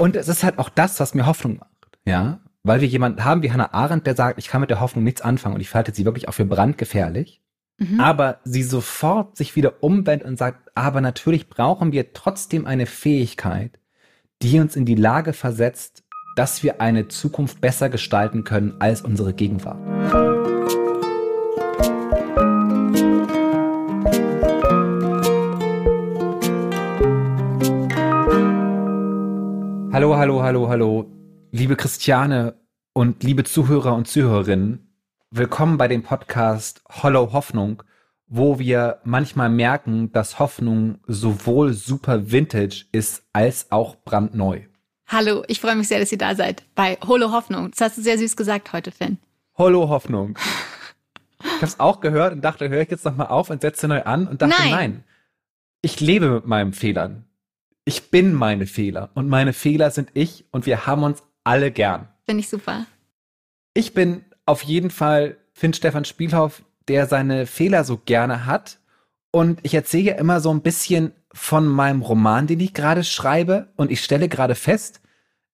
Und 0.00 0.16
es 0.16 0.28
ist 0.28 0.42
halt 0.42 0.58
auch 0.58 0.70
das, 0.70 0.98
was 0.98 1.12
mir 1.12 1.26
Hoffnung 1.26 1.58
macht, 1.58 1.98
ja. 2.06 2.40
Weil 2.62 2.80
wir 2.80 2.88
jemanden 2.88 3.24
haben 3.24 3.42
wie 3.42 3.52
Hannah 3.52 3.72
Arendt, 3.72 4.06
der 4.06 4.16
sagt, 4.16 4.38
ich 4.38 4.48
kann 4.48 4.62
mit 4.62 4.70
der 4.70 4.80
Hoffnung 4.80 5.04
nichts 5.04 5.20
anfangen 5.20 5.54
und 5.54 5.60
ich 5.60 5.74
halte 5.74 5.94
sie 5.94 6.04
wirklich 6.04 6.26
auch 6.26 6.32
für 6.32 6.44
brandgefährlich. 6.44 7.42
Mhm. 7.78 8.00
Aber 8.00 8.40
sie 8.44 8.62
sofort 8.62 9.36
sich 9.36 9.56
wieder 9.56 9.82
umwendet 9.82 10.26
und 10.26 10.38
sagt, 10.38 10.70
aber 10.74 11.00
natürlich 11.00 11.48
brauchen 11.48 11.92
wir 11.92 12.12
trotzdem 12.14 12.66
eine 12.66 12.86
Fähigkeit, 12.86 13.78
die 14.42 14.58
uns 14.58 14.74
in 14.74 14.86
die 14.86 14.94
Lage 14.94 15.32
versetzt, 15.32 16.02
dass 16.36 16.62
wir 16.62 16.80
eine 16.80 17.08
Zukunft 17.08 17.60
besser 17.60 17.88
gestalten 17.90 18.44
können 18.44 18.76
als 18.78 19.02
unsere 19.02 19.34
Gegenwart. 19.34 20.29
Hallo, 30.00 30.16
hallo, 30.16 30.42
hallo, 30.42 30.68
hallo. 30.70 31.12
Liebe 31.50 31.76
Christiane 31.76 32.54
und 32.94 33.22
liebe 33.22 33.44
Zuhörer 33.44 33.94
und 33.94 34.08
Zuhörerinnen, 34.08 34.90
willkommen 35.30 35.76
bei 35.76 35.88
dem 35.88 36.02
Podcast 36.02 36.82
Hollow 36.88 37.34
Hoffnung, 37.34 37.82
wo 38.26 38.58
wir 38.58 39.00
manchmal 39.04 39.50
merken, 39.50 40.10
dass 40.10 40.38
Hoffnung 40.38 41.00
sowohl 41.06 41.74
super 41.74 42.32
vintage 42.32 42.86
ist 42.92 43.24
als 43.34 43.70
auch 43.70 43.96
brandneu. 43.96 44.62
Hallo, 45.06 45.44
ich 45.48 45.60
freue 45.60 45.76
mich 45.76 45.88
sehr, 45.88 46.00
dass 46.00 46.10
ihr 46.10 46.16
da 46.16 46.34
seid 46.34 46.64
bei 46.74 46.96
Hollow 47.06 47.32
Hoffnung. 47.32 47.70
Das 47.72 47.82
hast 47.82 47.98
du 47.98 48.00
sehr 48.00 48.16
süß 48.16 48.38
gesagt 48.38 48.72
heute, 48.72 48.92
Finn. 48.92 49.18
Hollow 49.58 49.90
Hoffnung. 49.90 50.38
Ich 51.44 51.56
habe 51.56 51.66
es 51.66 51.78
auch 51.78 52.00
gehört 52.00 52.32
und 52.32 52.40
dachte, 52.40 52.70
höre 52.70 52.80
ich 52.80 52.90
jetzt 52.90 53.04
nochmal 53.04 53.26
auf 53.26 53.50
und 53.50 53.60
setze 53.60 53.86
neu 53.86 54.02
an 54.04 54.26
und 54.28 54.40
dachte, 54.40 54.62
nein. 54.62 54.70
nein, 54.70 55.04
ich 55.82 56.00
lebe 56.00 56.30
mit 56.30 56.46
meinen 56.46 56.72
Fehlern. 56.72 57.26
Ich 57.84 58.10
bin 58.10 58.34
meine 58.34 58.66
Fehler 58.66 59.10
und 59.14 59.28
meine 59.28 59.52
Fehler 59.52 59.90
sind 59.90 60.10
ich 60.14 60.44
und 60.50 60.66
wir 60.66 60.86
haben 60.86 61.02
uns 61.02 61.22
alle 61.44 61.70
gern. 61.70 62.08
Finde 62.26 62.40
ich 62.40 62.48
super. 62.48 62.86
Ich 63.74 63.94
bin 63.94 64.24
auf 64.46 64.62
jeden 64.62 64.90
Fall 64.90 65.36
Finn 65.52 65.72
Stefan 65.72 66.04
Spielhoff, 66.04 66.62
der 66.88 67.06
seine 67.06 67.46
Fehler 67.46 67.84
so 67.84 67.96
gerne 67.98 68.46
hat. 68.46 68.78
Und 69.32 69.60
ich 69.62 69.74
erzähle 69.74 70.10
ja 70.10 70.14
immer 70.16 70.40
so 70.40 70.50
ein 70.50 70.62
bisschen 70.62 71.12
von 71.32 71.66
meinem 71.66 72.02
Roman, 72.02 72.46
den 72.46 72.60
ich 72.60 72.74
gerade 72.74 73.04
schreibe. 73.04 73.68
Und 73.76 73.90
ich 73.90 74.02
stelle 74.02 74.28
gerade 74.28 74.54
fest, 74.54 75.00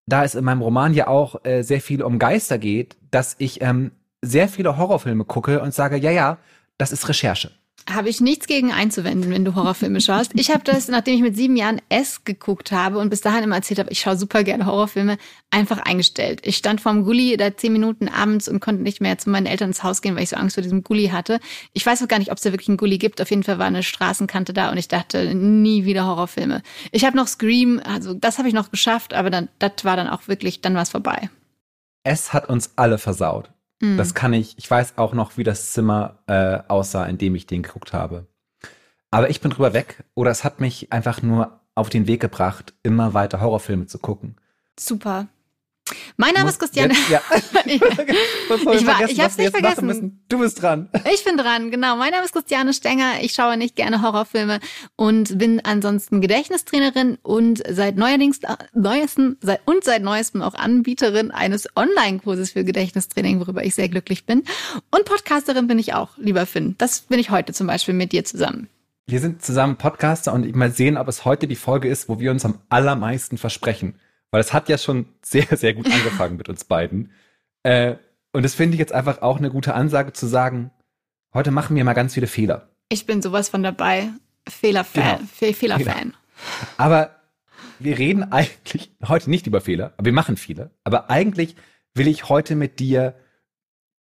da 0.06 0.24
es 0.24 0.34
in 0.34 0.44
meinem 0.44 0.62
Roman 0.62 0.94
ja 0.94 1.08
auch 1.08 1.44
äh, 1.44 1.62
sehr 1.62 1.80
viel 1.80 2.02
um 2.02 2.18
Geister 2.18 2.58
geht, 2.58 2.96
dass 3.10 3.36
ich 3.38 3.60
ähm, 3.60 3.92
sehr 4.22 4.48
viele 4.48 4.76
Horrorfilme 4.76 5.24
gucke 5.24 5.60
und 5.60 5.74
sage, 5.74 5.96
ja, 5.96 6.10
ja, 6.10 6.38
das 6.78 6.92
ist 6.92 7.08
Recherche. 7.08 7.52
Habe 7.88 8.08
ich 8.08 8.20
nichts 8.20 8.48
gegen 8.48 8.72
einzuwenden, 8.72 9.30
wenn 9.30 9.44
du 9.44 9.54
Horrorfilme 9.54 10.00
schaust. 10.00 10.32
Ich 10.34 10.50
habe 10.50 10.64
das, 10.64 10.88
nachdem 10.88 11.14
ich 11.14 11.20
mit 11.20 11.36
sieben 11.36 11.56
Jahren 11.56 11.80
S 11.88 12.24
geguckt 12.24 12.72
habe 12.72 12.98
und 12.98 13.10
bis 13.10 13.20
dahin 13.20 13.44
immer 13.44 13.54
erzählt 13.54 13.78
habe, 13.78 13.90
ich 13.90 14.00
schaue 14.00 14.16
super 14.16 14.42
gerne 14.42 14.66
Horrorfilme, 14.66 15.18
einfach 15.50 15.78
eingestellt. 15.78 16.40
Ich 16.44 16.56
stand 16.56 16.80
vorm 16.80 17.04
Gully 17.04 17.36
da 17.36 17.56
zehn 17.56 17.72
Minuten 17.72 18.08
abends 18.08 18.48
und 18.48 18.58
konnte 18.58 18.82
nicht 18.82 19.00
mehr 19.00 19.18
zu 19.18 19.30
meinen 19.30 19.46
Eltern 19.46 19.70
ins 19.70 19.84
Haus 19.84 20.02
gehen, 20.02 20.16
weil 20.16 20.24
ich 20.24 20.30
so 20.30 20.36
Angst 20.36 20.56
vor 20.56 20.62
diesem 20.62 20.82
Gully 20.82 21.08
hatte. 21.08 21.38
Ich 21.74 21.86
weiß 21.86 22.02
auch 22.02 22.08
gar 22.08 22.18
nicht, 22.18 22.32
ob 22.32 22.38
es 22.38 22.42
da 22.42 22.52
wirklich 22.52 22.68
einen 22.68 22.76
Gully 22.76 22.98
gibt. 22.98 23.20
Auf 23.20 23.30
jeden 23.30 23.44
Fall 23.44 23.60
war 23.60 23.66
eine 23.66 23.84
Straßenkante 23.84 24.52
da 24.52 24.70
und 24.70 24.78
ich 24.78 24.88
dachte, 24.88 25.34
nie 25.34 25.84
wieder 25.84 26.06
Horrorfilme. 26.06 26.62
Ich 26.90 27.04
habe 27.04 27.16
noch 27.16 27.28
Scream, 27.28 27.80
also 27.84 28.14
das 28.14 28.38
habe 28.38 28.48
ich 28.48 28.54
noch 28.54 28.72
geschafft, 28.72 29.14
aber 29.14 29.30
dann, 29.30 29.48
das 29.60 29.84
war 29.84 29.96
dann 29.96 30.08
auch 30.08 30.26
wirklich, 30.26 30.60
dann 30.60 30.74
war 30.74 30.82
es 30.82 30.90
vorbei. 30.90 31.30
Es 32.02 32.32
hat 32.32 32.48
uns 32.48 32.70
alle 32.76 32.98
versaut. 32.98 33.50
Mhm. 33.80 33.96
Das 33.96 34.14
kann 34.14 34.32
ich, 34.32 34.56
ich 34.58 34.70
weiß 34.70 34.98
auch 34.98 35.12
noch, 35.12 35.36
wie 35.36 35.44
das 35.44 35.72
Zimmer 35.72 36.18
äh, 36.26 36.58
aussah, 36.68 37.06
in 37.06 37.18
dem 37.18 37.34
ich 37.34 37.46
den 37.46 37.62
geguckt 37.62 37.92
habe. 37.92 38.26
Aber 39.10 39.30
ich 39.30 39.40
bin 39.40 39.50
drüber 39.50 39.72
weg 39.72 40.04
oder 40.14 40.30
es 40.30 40.44
hat 40.44 40.60
mich 40.60 40.92
einfach 40.92 41.22
nur 41.22 41.60
auf 41.74 41.88
den 41.88 42.06
Weg 42.06 42.20
gebracht, 42.20 42.74
immer 42.82 43.14
weiter 43.14 43.40
Horrorfilme 43.40 43.86
zu 43.86 43.98
gucken. 43.98 44.36
Super. 44.78 45.28
Mein 46.16 46.34
Name 46.34 46.48
ist 46.48 46.58
Christiane. 46.58 46.94
Ja. 47.08 47.20
ich, 47.64 47.80
war, 48.86 49.08
ich 49.08 49.20
hab's 49.20 49.36
nicht 49.38 49.50
vergessen. 49.50 50.20
Du 50.28 50.38
bist 50.38 50.60
dran. 50.60 50.88
Ich 51.12 51.24
bin 51.24 51.36
dran, 51.36 51.70
genau. 51.70 51.96
Mein 51.96 52.10
Name 52.10 52.24
ist 52.24 52.32
Christiane 52.32 52.72
Stenger. 52.72 53.20
Ich 53.20 53.32
schaue 53.32 53.56
nicht 53.56 53.76
gerne 53.76 54.02
Horrorfilme 54.02 54.60
und 54.96 55.38
bin 55.38 55.60
ansonsten 55.64 56.20
Gedächtnistrainerin 56.20 57.18
und 57.22 57.62
seit 57.68 57.96
neuerdings, 57.96 58.40
neuesten, 58.74 59.36
seit, 59.40 59.60
und 59.66 59.84
seit 59.84 60.02
neuestem 60.02 60.42
auch 60.42 60.54
Anbieterin 60.54 61.30
eines 61.30 61.68
Online-Kurses 61.76 62.52
für 62.52 62.64
Gedächtnistraining, 62.64 63.40
worüber 63.40 63.64
ich 63.64 63.74
sehr 63.74 63.88
glücklich 63.88 64.26
bin. 64.26 64.42
Und 64.90 65.04
Podcasterin 65.04 65.66
bin 65.66 65.78
ich 65.78 65.94
auch, 65.94 66.16
lieber 66.18 66.46
Finn. 66.46 66.74
Das 66.78 67.00
bin 67.00 67.20
ich 67.20 67.30
heute 67.30 67.52
zum 67.52 67.66
Beispiel 67.66 67.94
mit 67.94 68.12
dir 68.12 68.24
zusammen. 68.24 68.68
Wir 69.08 69.20
sind 69.20 69.40
zusammen 69.40 69.76
Podcaster 69.76 70.32
und 70.32 70.44
ich 70.44 70.54
mal 70.56 70.72
sehen, 70.72 70.96
ob 70.96 71.06
es 71.06 71.24
heute 71.24 71.46
die 71.46 71.54
Folge 71.54 71.88
ist, 71.88 72.08
wo 72.08 72.18
wir 72.18 72.32
uns 72.32 72.44
am 72.44 72.58
allermeisten 72.68 73.38
versprechen. 73.38 73.94
Weil 74.30 74.40
es 74.40 74.52
hat 74.52 74.68
ja 74.68 74.78
schon 74.78 75.06
sehr, 75.22 75.56
sehr 75.56 75.74
gut 75.74 75.86
angefangen 75.86 76.36
mit 76.36 76.48
uns 76.48 76.64
beiden. 76.64 77.12
Äh, 77.62 77.96
und 78.32 78.44
das 78.44 78.54
finde 78.54 78.74
ich 78.74 78.78
jetzt 78.78 78.92
einfach 78.92 79.22
auch 79.22 79.38
eine 79.38 79.50
gute 79.50 79.74
Ansage 79.74 80.12
zu 80.12 80.26
sagen, 80.26 80.70
heute 81.32 81.50
machen 81.50 81.76
wir 81.76 81.84
mal 81.84 81.94
ganz 81.94 82.14
viele 82.14 82.26
Fehler. 82.26 82.68
Ich 82.88 83.06
bin 83.06 83.22
sowas 83.22 83.48
von 83.48 83.62
dabei. 83.62 84.10
Fehlerfan. 84.48 85.28
Genau. 85.40 85.52
Fehlerfan. 85.52 86.14
Aber 86.76 87.16
wir 87.78 87.98
reden 87.98 88.30
eigentlich 88.32 88.90
heute 89.06 89.30
nicht 89.30 89.46
über 89.46 89.60
Fehler, 89.60 89.94
aber 89.96 90.06
wir 90.06 90.12
machen 90.12 90.36
viele. 90.36 90.70
Aber 90.84 91.10
eigentlich 91.10 91.56
will 91.94 92.08
ich 92.08 92.28
heute 92.28 92.54
mit 92.54 92.78
dir 92.78 93.14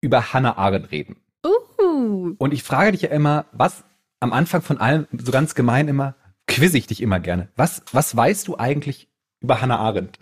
über 0.01 0.33
Hannah 0.33 0.57
Arendt 0.57 0.91
reden. 0.91 1.17
Uh. 1.45 2.35
Und 2.38 2.53
ich 2.53 2.63
frage 2.63 2.91
dich 2.91 3.03
ja 3.03 3.09
immer, 3.09 3.45
was 3.51 3.83
am 4.19 4.33
Anfang 4.33 4.62
von 4.62 4.79
allem, 4.79 5.07
so 5.12 5.31
ganz 5.31 5.56
gemein 5.56 5.88
immer, 5.88 6.16
quiz 6.47 6.73
ich 6.73 6.88
dich 6.88 7.01
immer 7.01 7.19
gerne. 7.19 7.50
Was, 7.56 7.83
was 7.91 8.16
weißt 8.16 8.47
du 8.47 8.57
eigentlich 8.57 9.09
über 9.43 9.61
Hannah 9.61 9.79
Arendt? 9.79 10.17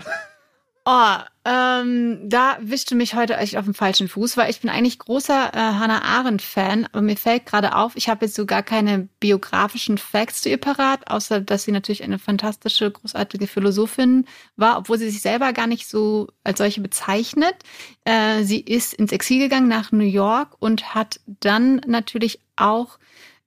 Oh, 0.84 1.18
ähm, 1.46 2.28
da 2.28 2.58
wischte 2.60 2.96
mich 2.96 3.14
heute 3.14 3.38
echt 3.38 3.56
auf 3.56 3.66
dem 3.66 3.76
falschen 3.76 4.08
Fuß, 4.08 4.36
weil 4.36 4.50
ich 4.50 4.62
bin 4.62 4.70
eigentlich 4.70 4.98
großer 4.98 5.52
äh, 5.54 5.58
Hannah 5.58 6.02
Arendt-Fan, 6.02 6.88
aber 6.92 7.04
mir 7.04 7.18
fällt 7.18 7.46
gerade 7.46 7.76
auf, 7.76 7.96
ich 7.96 8.10
habe 8.10 8.26
jetzt 8.26 8.36
so 8.36 8.48
gar 8.48 8.64
keine 8.64 9.08
biografischen 9.20 10.00
Facts 10.00 10.42
zu 10.42 10.50
ihr 10.50 10.58
parat, 10.58 11.08
außer 11.08 11.40
dass 11.40 11.64
sie 11.64 11.72
natürlich 11.72 12.04
eine 12.04 12.18
fantastische, 12.18 12.90
großartige 12.90 13.46
Philosophin 13.46 14.26
war, 14.56 14.80
obwohl 14.80 14.98
sie 14.98 15.12
sich 15.12 15.22
selber 15.22 15.54
gar 15.54 15.68
nicht 15.68 15.88
so 15.88 16.30
als 16.44 16.58
solche 16.58 16.82
bezeichnet. 16.82 17.56
Äh, 18.04 18.42
sie 18.42 18.60
ist 18.60 18.96
ins 18.96 19.12
Exil 19.12 19.38
gegangen 19.38 19.68
nach 19.68 19.92
New 19.92 20.04
York 20.04 20.56
und 20.58 20.96
hat 20.96 21.20
dann 21.28 21.82
natürlich 21.86 22.40
auch 22.56 22.98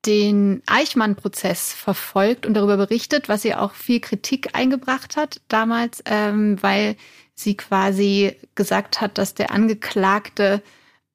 den 0.07 0.63
Eichmann-Prozess 0.67 1.73
verfolgt 1.73 2.47
und 2.47 2.55
darüber 2.55 2.77
berichtet, 2.77 3.29
was 3.29 3.45
ihr 3.45 3.61
auch 3.61 3.73
viel 3.73 4.01
Kritik 4.01 4.51
eingebracht 4.55 5.17
hat 5.17 5.41
damals, 5.49 6.03
ähm, 6.07 6.63
weil 6.63 6.97
sie 7.35 7.57
quasi 7.57 8.37
gesagt 8.55 9.01
hat, 9.01 9.19
dass 9.19 9.35
der 9.35 9.51
Angeklagte, 9.51 10.63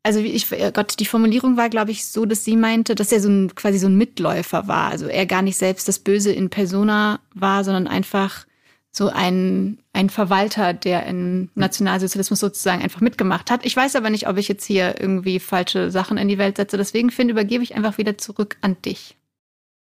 also 0.03 0.19
ich, 0.19 0.51
oh 0.51 0.71
Gott, 0.71 0.99
die 0.99 1.05
Formulierung 1.05 1.57
war, 1.57 1.69
glaube 1.69 1.91
ich, 1.91 2.07
so, 2.07 2.25
dass 2.25 2.43
sie 2.43 2.57
meinte, 2.57 2.95
dass 2.95 3.11
er 3.11 3.21
so 3.21 3.29
ein 3.29 3.55
quasi 3.55 3.77
so 3.77 3.87
ein 3.87 3.95
Mitläufer 3.95 4.67
war, 4.67 4.89
also 4.91 5.07
er 5.07 5.25
gar 5.25 5.41
nicht 5.41 5.57
selbst 5.57 5.87
das 5.87 5.99
Böse 5.99 6.31
in 6.31 6.49
Persona 6.49 7.19
war, 7.33 7.63
sondern 7.63 7.87
einfach 7.87 8.45
so 8.91 9.09
ein, 9.09 9.79
ein 9.93 10.09
Verwalter, 10.09 10.73
der 10.73 11.05
im 11.05 11.49
Nationalsozialismus 11.55 12.39
sozusagen 12.39 12.81
einfach 12.81 13.01
mitgemacht 13.01 13.51
hat. 13.51 13.65
Ich 13.65 13.75
weiß 13.75 13.95
aber 13.95 14.09
nicht, 14.09 14.27
ob 14.27 14.37
ich 14.37 14.47
jetzt 14.47 14.65
hier 14.65 14.99
irgendwie 14.99 15.39
falsche 15.39 15.91
Sachen 15.91 16.17
in 16.17 16.27
die 16.27 16.37
Welt 16.37 16.57
setze. 16.57 16.77
Deswegen, 16.77 17.11
Finn, 17.11 17.29
übergebe 17.29 17.63
ich 17.63 17.75
einfach 17.75 17.97
wieder 17.97 18.17
zurück 18.17 18.57
an 18.61 18.77
dich. 18.83 19.15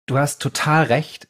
Du 0.06 0.18
hast 0.18 0.42
total 0.42 0.84
recht. 0.84 1.28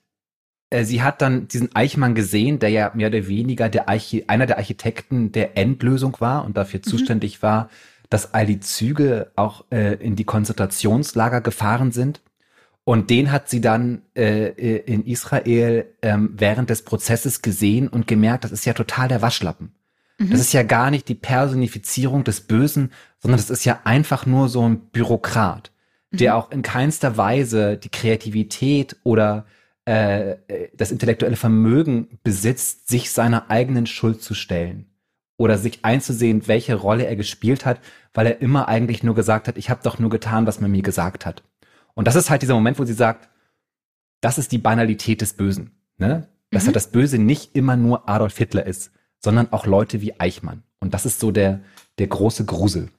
Äh, 0.70 0.84
sie 0.84 1.02
hat 1.02 1.22
dann 1.22 1.48
diesen 1.48 1.74
Eichmann 1.74 2.14
gesehen, 2.14 2.58
der 2.58 2.70
ja 2.70 2.90
mehr 2.94 3.08
oder 3.08 3.26
weniger 3.26 3.68
der 3.68 3.88
Archi 3.88 4.24
einer 4.26 4.46
der 4.46 4.56
Architekten 4.56 5.32
der 5.32 5.56
Endlösung 5.56 6.16
war 6.20 6.44
und 6.44 6.56
dafür 6.56 6.80
mhm. 6.84 6.90
zuständig 6.90 7.42
war, 7.42 7.68
dass 8.08 8.34
all 8.34 8.46
die 8.46 8.60
Züge 8.60 9.32
auch 9.36 9.64
äh, 9.70 9.94
in 9.94 10.16
die 10.16 10.24
Konzentrationslager 10.24 11.40
gefahren 11.40 11.92
sind. 11.92 12.20
Und 12.88 13.10
den 13.10 13.32
hat 13.32 13.48
sie 13.48 13.60
dann 13.60 14.02
äh, 14.14 14.50
in 14.78 15.04
Israel 15.06 15.86
ähm, 16.02 16.30
während 16.36 16.70
des 16.70 16.82
Prozesses 16.82 17.42
gesehen 17.42 17.88
und 17.88 18.06
gemerkt, 18.06 18.44
das 18.44 18.52
ist 18.52 18.64
ja 18.64 18.74
total 18.74 19.08
der 19.08 19.22
Waschlappen. 19.22 19.74
Mhm. 20.18 20.30
Das 20.30 20.38
ist 20.38 20.52
ja 20.52 20.62
gar 20.62 20.92
nicht 20.92 21.08
die 21.08 21.16
Personifizierung 21.16 22.22
des 22.22 22.42
Bösen, 22.42 22.92
sondern 23.18 23.38
das 23.38 23.50
ist 23.50 23.64
ja 23.64 23.80
einfach 23.82 24.24
nur 24.24 24.48
so 24.48 24.68
ein 24.68 24.78
Bürokrat, 24.78 25.72
mhm. 26.12 26.18
der 26.18 26.36
auch 26.36 26.52
in 26.52 26.62
keinster 26.62 27.16
Weise 27.16 27.76
die 27.76 27.88
Kreativität 27.88 28.94
oder 29.02 29.46
äh, 29.84 30.36
das 30.72 30.92
intellektuelle 30.92 31.34
Vermögen 31.34 32.20
besitzt, 32.22 32.88
sich 32.88 33.10
seiner 33.10 33.50
eigenen 33.50 33.86
Schuld 33.86 34.22
zu 34.22 34.34
stellen 34.34 34.86
oder 35.38 35.58
sich 35.58 35.84
einzusehen, 35.84 36.46
welche 36.46 36.76
Rolle 36.76 37.06
er 37.06 37.16
gespielt 37.16 37.66
hat, 37.66 37.80
weil 38.14 38.28
er 38.28 38.40
immer 38.40 38.68
eigentlich 38.68 39.02
nur 39.02 39.16
gesagt 39.16 39.48
hat, 39.48 39.58
ich 39.58 39.70
habe 39.70 39.80
doch 39.82 39.98
nur 39.98 40.08
getan, 40.08 40.46
was 40.46 40.60
man 40.60 40.70
mir 40.70 40.82
gesagt 40.82 41.26
hat. 41.26 41.42
Und 41.96 42.06
das 42.06 42.14
ist 42.14 42.30
halt 42.30 42.42
dieser 42.42 42.54
Moment, 42.54 42.78
wo 42.78 42.84
sie 42.84 42.92
sagt, 42.92 43.28
das 44.20 44.38
ist 44.38 44.52
die 44.52 44.58
Banalität 44.58 45.20
des 45.22 45.32
Bösen. 45.32 45.72
Ne? 45.96 46.28
Dass 46.50 46.62
mhm. 46.62 46.66
halt 46.66 46.76
das 46.76 46.92
Böse 46.92 47.18
nicht 47.18 47.56
immer 47.56 47.76
nur 47.76 48.08
Adolf 48.08 48.36
Hitler 48.36 48.66
ist, 48.66 48.92
sondern 49.18 49.52
auch 49.52 49.66
Leute 49.66 50.00
wie 50.02 50.20
Eichmann. 50.20 50.62
Und 50.78 50.94
das 50.94 51.06
ist 51.06 51.18
so 51.18 51.32
der, 51.32 51.60
der 51.98 52.06
große 52.06 52.44
Grusel. 52.44 52.90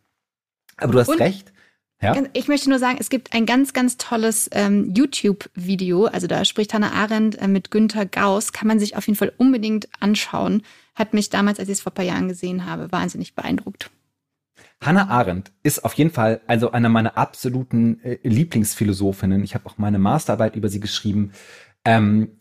Aber 0.77 0.91
du 0.91 0.99
hast 0.99 1.09
Und 1.09 1.19
recht. 1.19 1.53
Ja? 2.01 2.15
Ich 2.33 2.47
möchte 2.47 2.69
nur 2.69 2.79
sagen, 2.79 2.97
es 2.99 3.09
gibt 3.09 3.33
ein 3.33 3.45
ganz, 3.45 3.73
ganz 3.73 3.97
tolles 3.97 4.49
ähm, 4.51 4.93
YouTube-Video. 4.93 6.05
Also 6.05 6.27
da 6.27 6.43
spricht 6.45 6.73
Hannah 6.73 6.91
Arendt 6.91 7.39
äh, 7.39 7.47
mit 7.47 7.71
Günther 7.71 8.05
Gauss. 8.05 8.51
Kann 8.51 8.67
man 8.67 8.79
sich 8.79 8.95
auf 8.95 9.07
jeden 9.07 9.17
Fall 9.17 9.33
unbedingt 9.37 9.87
anschauen. 9.99 10.63
hat 10.95 11.13
mich 11.13 11.29
damals, 11.29 11.59
als 11.59 11.69
ich 11.69 11.73
es 11.73 11.81
vor 11.81 11.91
ein 11.91 11.95
paar 11.95 12.05
Jahren 12.05 12.27
gesehen 12.27 12.65
habe, 12.65 12.91
wahnsinnig 12.91 13.35
beeindruckt. 13.35 13.89
Hannah 14.81 15.09
Arendt 15.09 15.51
ist 15.63 15.83
auf 15.83 15.93
jeden 15.93 16.11
Fall 16.11 16.41
also 16.47 16.71
eine 16.71 16.89
meiner 16.89 17.17
absoluten 17.17 17.99
äh, 18.03 18.19
Lieblingsphilosophinnen. 18.23 19.43
Ich 19.43 19.55
habe 19.55 19.65
auch 19.65 19.77
meine 19.77 19.99
Masterarbeit 19.99 20.55
über 20.55 20.69
sie 20.69 20.79
geschrieben 20.79 21.31
ähm, 21.83 22.37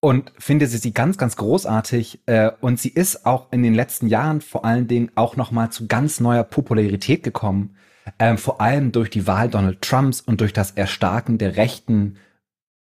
und 0.00 0.32
finde 0.38 0.66
sie, 0.66 0.78
sie 0.78 0.92
ganz, 0.92 1.18
ganz 1.18 1.36
großartig. 1.36 2.22
Äh, 2.26 2.52
und 2.60 2.78
sie 2.78 2.90
ist 2.90 3.26
auch 3.26 3.52
in 3.52 3.62
den 3.62 3.74
letzten 3.74 4.06
Jahren 4.06 4.40
vor 4.40 4.64
allen 4.64 4.86
Dingen 4.86 5.10
auch 5.16 5.36
noch 5.36 5.50
mal 5.50 5.70
zu 5.70 5.88
ganz 5.88 6.20
neuer 6.20 6.44
Popularität 6.44 7.22
gekommen. 7.24 7.76
Ähm, 8.18 8.38
vor 8.38 8.60
allem 8.60 8.92
durch 8.92 9.10
die 9.10 9.26
Wahl 9.26 9.48
Donald 9.48 9.82
Trumps 9.82 10.20
und 10.20 10.40
durch 10.40 10.52
das 10.52 10.72
Erstarken 10.72 11.38
der 11.38 11.56
Rechten, 11.56 12.16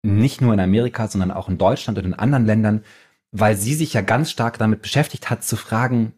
nicht 0.01 0.41
nur 0.41 0.53
in 0.53 0.59
Amerika, 0.59 1.07
sondern 1.07 1.31
auch 1.31 1.49
in 1.49 1.57
Deutschland 1.57 1.97
und 1.99 2.05
in 2.05 2.13
anderen 2.13 2.45
Ländern, 2.45 2.83
weil 3.31 3.55
sie 3.55 3.73
sich 3.73 3.93
ja 3.93 4.01
ganz 4.01 4.31
stark 4.31 4.57
damit 4.57 4.81
beschäftigt 4.81 5.29
hat, 5.29 5.43
zu 5.43 5.55
fragen, 5.55 6.13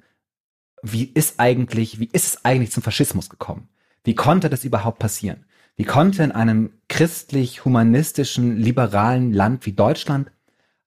wie 0.83 1.11
ist 1.13 1.39
eigentlich, 1.39 1.99
wie 1.99 2.09
ist 2.11 2.25
es 2.25 2.45
eigentlich 2.45 2.71
zum 2.71 2.83
Faschismus 2.83 3.29
gekommen? 3.29 3.69
Wie 4.03 4.15
konnte 4.15 4.49
das 4.49 4.63
überhaupt 4.63 4.99
passieren? 4.99 5.45
Wie 5.75 5.83
konnte 5.83 6.23
in 6.23 6.31
einem 6.31 6.71
christlich-humanistischen, 6.89 8.57
liberalen 8.57 9.33
Land 9.33 9.65
wie 9.65 9.73
Deutschland 9.73 10.31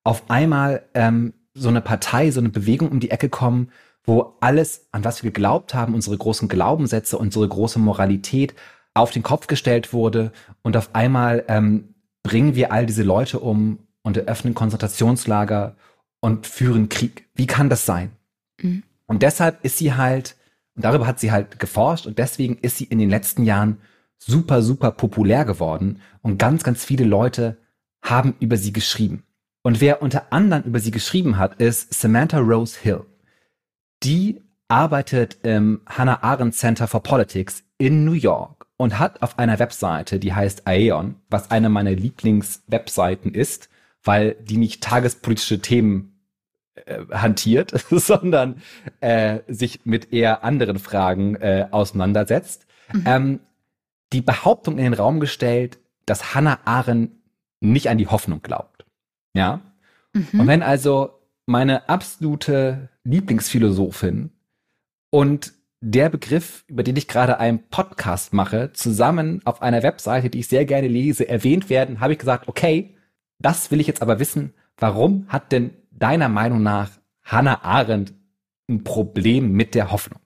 auf 0.02 0.30
einmal 0.30 0.84
ähm, 0.94 1.32
so 1.54 1.68
eine 1.68 1.80
Partei, 1.80 2.30
so 2.30 2.40
eine 2.40 2.50
Bewegung 2.50 2.90
um 2.90 3.00
die 3.00 3.10
Ecke 3.10 3.28
kommen, 3.28 3.70
wo 4.04 4.36
alles, 4.40 4.86
an 4.92 5.04
was 5.04 5.22
wir 5.22 5.30
geglaubt 5.30 5.72
haben, 5.74 5.94
unsere 5.94 6.18
großen 6.18 6.48
Glaubenssätze, 6.48 7.16
unsere 7.16 7.48
große 7.48 7.78
Moralität 7.78 8.54
auf 8.92 9.10
den 9.10 9.22
Kopf 9.22 9.46
gestellt 9.46 9.92
wurde 9.92 10.32
und 10.62 10.76
auf 10.76 10.94
einmal 10.94 11.44
ähm, 11.48 11.94
bringen 12.22 12.54
wir 12.54 12.70
all 12.72 12.86
diese 12.86 13.02
Leute 13.02 13.40
um 13.40 13.78
und 14.02 14.16
eröffnen 14.16 14.54
Konzentrationslager 14.54 15.76
und 16.20 16.46
führen 16.46 16.88
Krieg. 16.88 17.28
Wie 17.34 17.46
kann 17.46 17.70
das 17.70 17.86
sein? 17.86 18.12
Mhm. 18.60 18.82
Und 19.06 19.22
deshalb 19.22 19.64
ist 19.64 19.78
sie 19.78 19.94
halt, 19.94 20.36
und 20.74 20.84
darüber 20.84 21.06
hat 21.06 21.20
sie 21.20 21.32
halt 21.32 21.58
geforscht 21.58 22.06
und 22.06 22.18
deswegen 22.18 22.56
ist 22.58 22.78
sie 22.78 22.84
in 22.84 22.98
den 22.98 23.10
letzten 23.10 23.44
Jahren 23.44 23.78
super, 24.18 24.62
super 24.62 24.90
populär 24.90 25.44
geworden 25.44 26.00
und 26.22 26.38
ganz, 26.38 26.62
ganz 26.62 26.84
viele 26.84 27.04
Leute 27.04 27.58
haben 28.02 28.34
über 28.40 28.56
sie 28.56 28.72
geschrieben. 28.72 29.24
Und 29.62 29.80
wer 29.80 30.02
unter 30.02 30.32
anderem 30.32 30.64
über 30.64 30.80
sie 30.80 30.90
geschrieben 30.90 31.38
hat, 31.38 31.60
ist 31.60 31.94
Samantha 31.94 32.38
Rose 32.38 32.78
Hill. 32.80 33.04
Die 34.02 34.42
arbeitet 34.68 35.38
im 35.42 35.80
Hannah 35.86 36.22
Arendt 36.22 36.54
Center 36.54 36.86
for 36.86 37.02
Politics 37.02 37.64
in 37.78 38.04
New 38.04 38.12
York 38.12 38.66
und 38.76 38.98
hat 38.98 39.22
auf 39.22 39.38
einer 39.38 39.58
Webseite, 39.58 40.18
die 40.18 40.34
heißt 40.34 40.66
Aeon, 40.66 41.16
was 41.30 41.50
eine 41.50 41.68
meiner 41.68 41.92
Lieblingswebseiten 41.92 43.32
ist, 43.32 43.68
weil 44.02 44.36
die 44.42 44.56
nicht 44.56 44.82
tagespolitische 44.82 45.60
Themen 45.60 46.13
äh, 46.74 47.04
hantiert, 47.12 47.72
sondern 47.90 48.62
äh, 49.00 49.40
sich 49.48 49.84
mit 49.84 50.12
eher 50.12 50.44
anderen 50.44 50.78
Fragen 50.78 51.36
äh, 51.36 51.68
auseinandersetzt, 51.70 52.66
mhm. 52.92 53.02
ähm, 53.06 53.40
die 54.12 54.20
Behauptung 54.20 54.78
in 54.78 54.84
den 54.84 54.94
Raum 54.94 55.20
gestellt, 55.20 55.78
dass 56.06 56.34
Hannah 56.34 56.60
Arendt 56.64 57.12
nicht 57.60 57.88
an 57.88 57.98
die 57.98 58.06
Hoffnung 58.06 58.42
glaubt. 58.42 58.84
Ja. 59.34 59.60
Mhm. 60.12 60.40
Und 60.40 60.46
wenn 60.46 60.62
also 60.62 61.20
meine 61.46 61.88
absolute 61.88 62.88
Lieblingsphilosophin 63.04 64.30
und 65.10 65.52
der 65.80 66.08
Begriff, 66.08 66.64
über 66.66 66.82
den 66.82 66.96
ich 66.96 67.08
gerade 67.08 67.38
einen 67.38 67.68
Podcast 67.68 68.32
mache, 68.32 68.72
zusammen 68.72 69.42
auf 69.44 69.60
einer 69.60 69.82
Webseite, 69.82 70.30
die 70.30 70.40
ich 70.40 70.48
sehr 70.48 70.64
gerne 70.64 70.88
lese, 70.88 71.28
erwähnt 71.28 71.68
werden, 71.68 72.00
habe 72.00 72.14
ich 72.14 72.18
gesagt, 72.18 72.48
okay, 72.48 72.96
das 73.38 73.70
will 73.70 73.80
ich 73.80 73.86
jetzt 73.86 74.00
aber 74.00 74.18
wissen. 74.18 74.54
Warum 74.78 75.26
hat 75.28 75.52
denn 75.52 75.74
deiner 76.04 76.28
Meinung 76.28 76.62
nach 76.62 76.90
Hannah 77.22 77.64
Arendt 77.64 78.12
ein 78.68 78.84
Problem 78.84 79.52
mit 79.52 79.74
der 79.74 79.90
Hoffnung? 79.90 80.20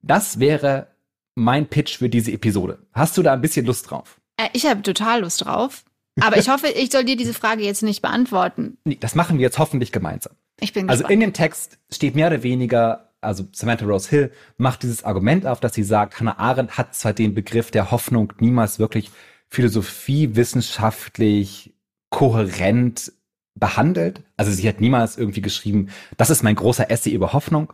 Das 0.00 0.40
wäre 0.40 0.86
mein 1.34 1.68
Pitch 1.68 1.98
für 1.98 2.08
diese 2.08 2.32
Episode. 2.32 2.78
Hast 2.94 3.18
du 3.18 3.22
da 3.22 3.34
ein 3.34 3.42
bisschen 3.42 3.66
Lust 3.66 3.90
drauf? 3.90 4.18
Äh, 4.38 4.48
ich 4.54 4.64
habe 4.64 4.80
total 4.80 5.20
Lust 5.20 5.44
drauf. 5.44 5.84
Aber 6.20 6.38
ich 6.38 6.48
hoffe, 6.48 6.68
ich 6.68 6.90
soll 6.90 7.04
dir 7.04 7.16
diese 7.16 7.34
Frage 7.34 7.64
jetzt 7.64 7.82
nicht 7.82 8.00
beantworten. 8.00 8.78
Nee, 8.84 8.96
das 8.98 9.14
machen 9.14 9.36
wir 9.36 9.42
jetzt 9.42 9.58
hoffentlich 9.58 9.92
gemeinsam. 9.92 10.32
Ich 10.60 10.72
bin 10.72 10.88
Also 10.88 11.06
in 11.06 11.20
dem 11.20 11.34
Text 11.34 11.78
steht 11.92 12.14
mehr 12.14 12.28
oder 12.28 12.42
weniger, 12.42 13.12
also 13.20 13.44
Samantha 13.52 13.84
Rose 13.84 14.08
Hill 14.08 14.32
macht 14.56 14.84
dieses 14.84 15.04
Argument 15.04 15.44
auf, 15.44 15.60
dass 15.60 15.74
sie 15.74 15.82
sagt, 15.82 16.18
Hannah 16.18 16.38
Arendt 16.38 16.78
hat 16.78 16.94
zwar 16.94 17.12
den 17.12 17.34
Begriff 17.34 17.70
der 17.70 17.90
Hoffnung 17.90 18.32
niemals 18.38 18.78
wirklich 18.78 19.10
Philosophie 19.48 20.34
wissenschaftlich 20.34 21.74
kohärent 22.08 23.12
behandelt. 23.54 24.22
Also 24.36 24.50
sie 24.50 24.68
hat 24.68 24.80
niemals 24.80 25.16
irgendwie 25.16 25.42
geschrieben, 25.42 25.88
das 26.16 26.30
ist 26.30 26.42
mein 26.42 26.56
großer 26.56 26.90
Essay 26.90 27.10
über 27.10 27.32
Hoffnung. 27.32 27.72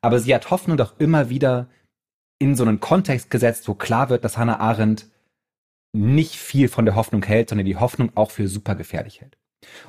Aber 0.00 0.20
sie 0.20 0.34
hat 0.34 0.50
Hoffnung 0.50 0.76
doch 0.76 0.98
immer 0.98 1.30
wieder 1.30 1.68
in 2.38 2.54
so 2.54 2.64
einen 2.64 2.80
Kontext 2.80 3.30
gesetzt, 3.30 3.66
wo 3.68 3.74
klar 3.74 4.08
wird, 4.08 4.24
dass 4.24 4.36
Hannah 4.36 4.60
Arendt 4.60 5.06
nicht 5.92 6.36
viel 6.36 6.68
von 6.68 6.84
der 6.84 6.94
Hoffnung 6.94 7.24
hält, 7.24 7.48
sondern 7.48 7.66
die 7.66 7.76
Hoffnung 7.76 8.12
auch 8.14 8.30
für 8.30 8.48
super 8.48 8.74
gefährlich 8.74 9.20
hält. 9.20 9.38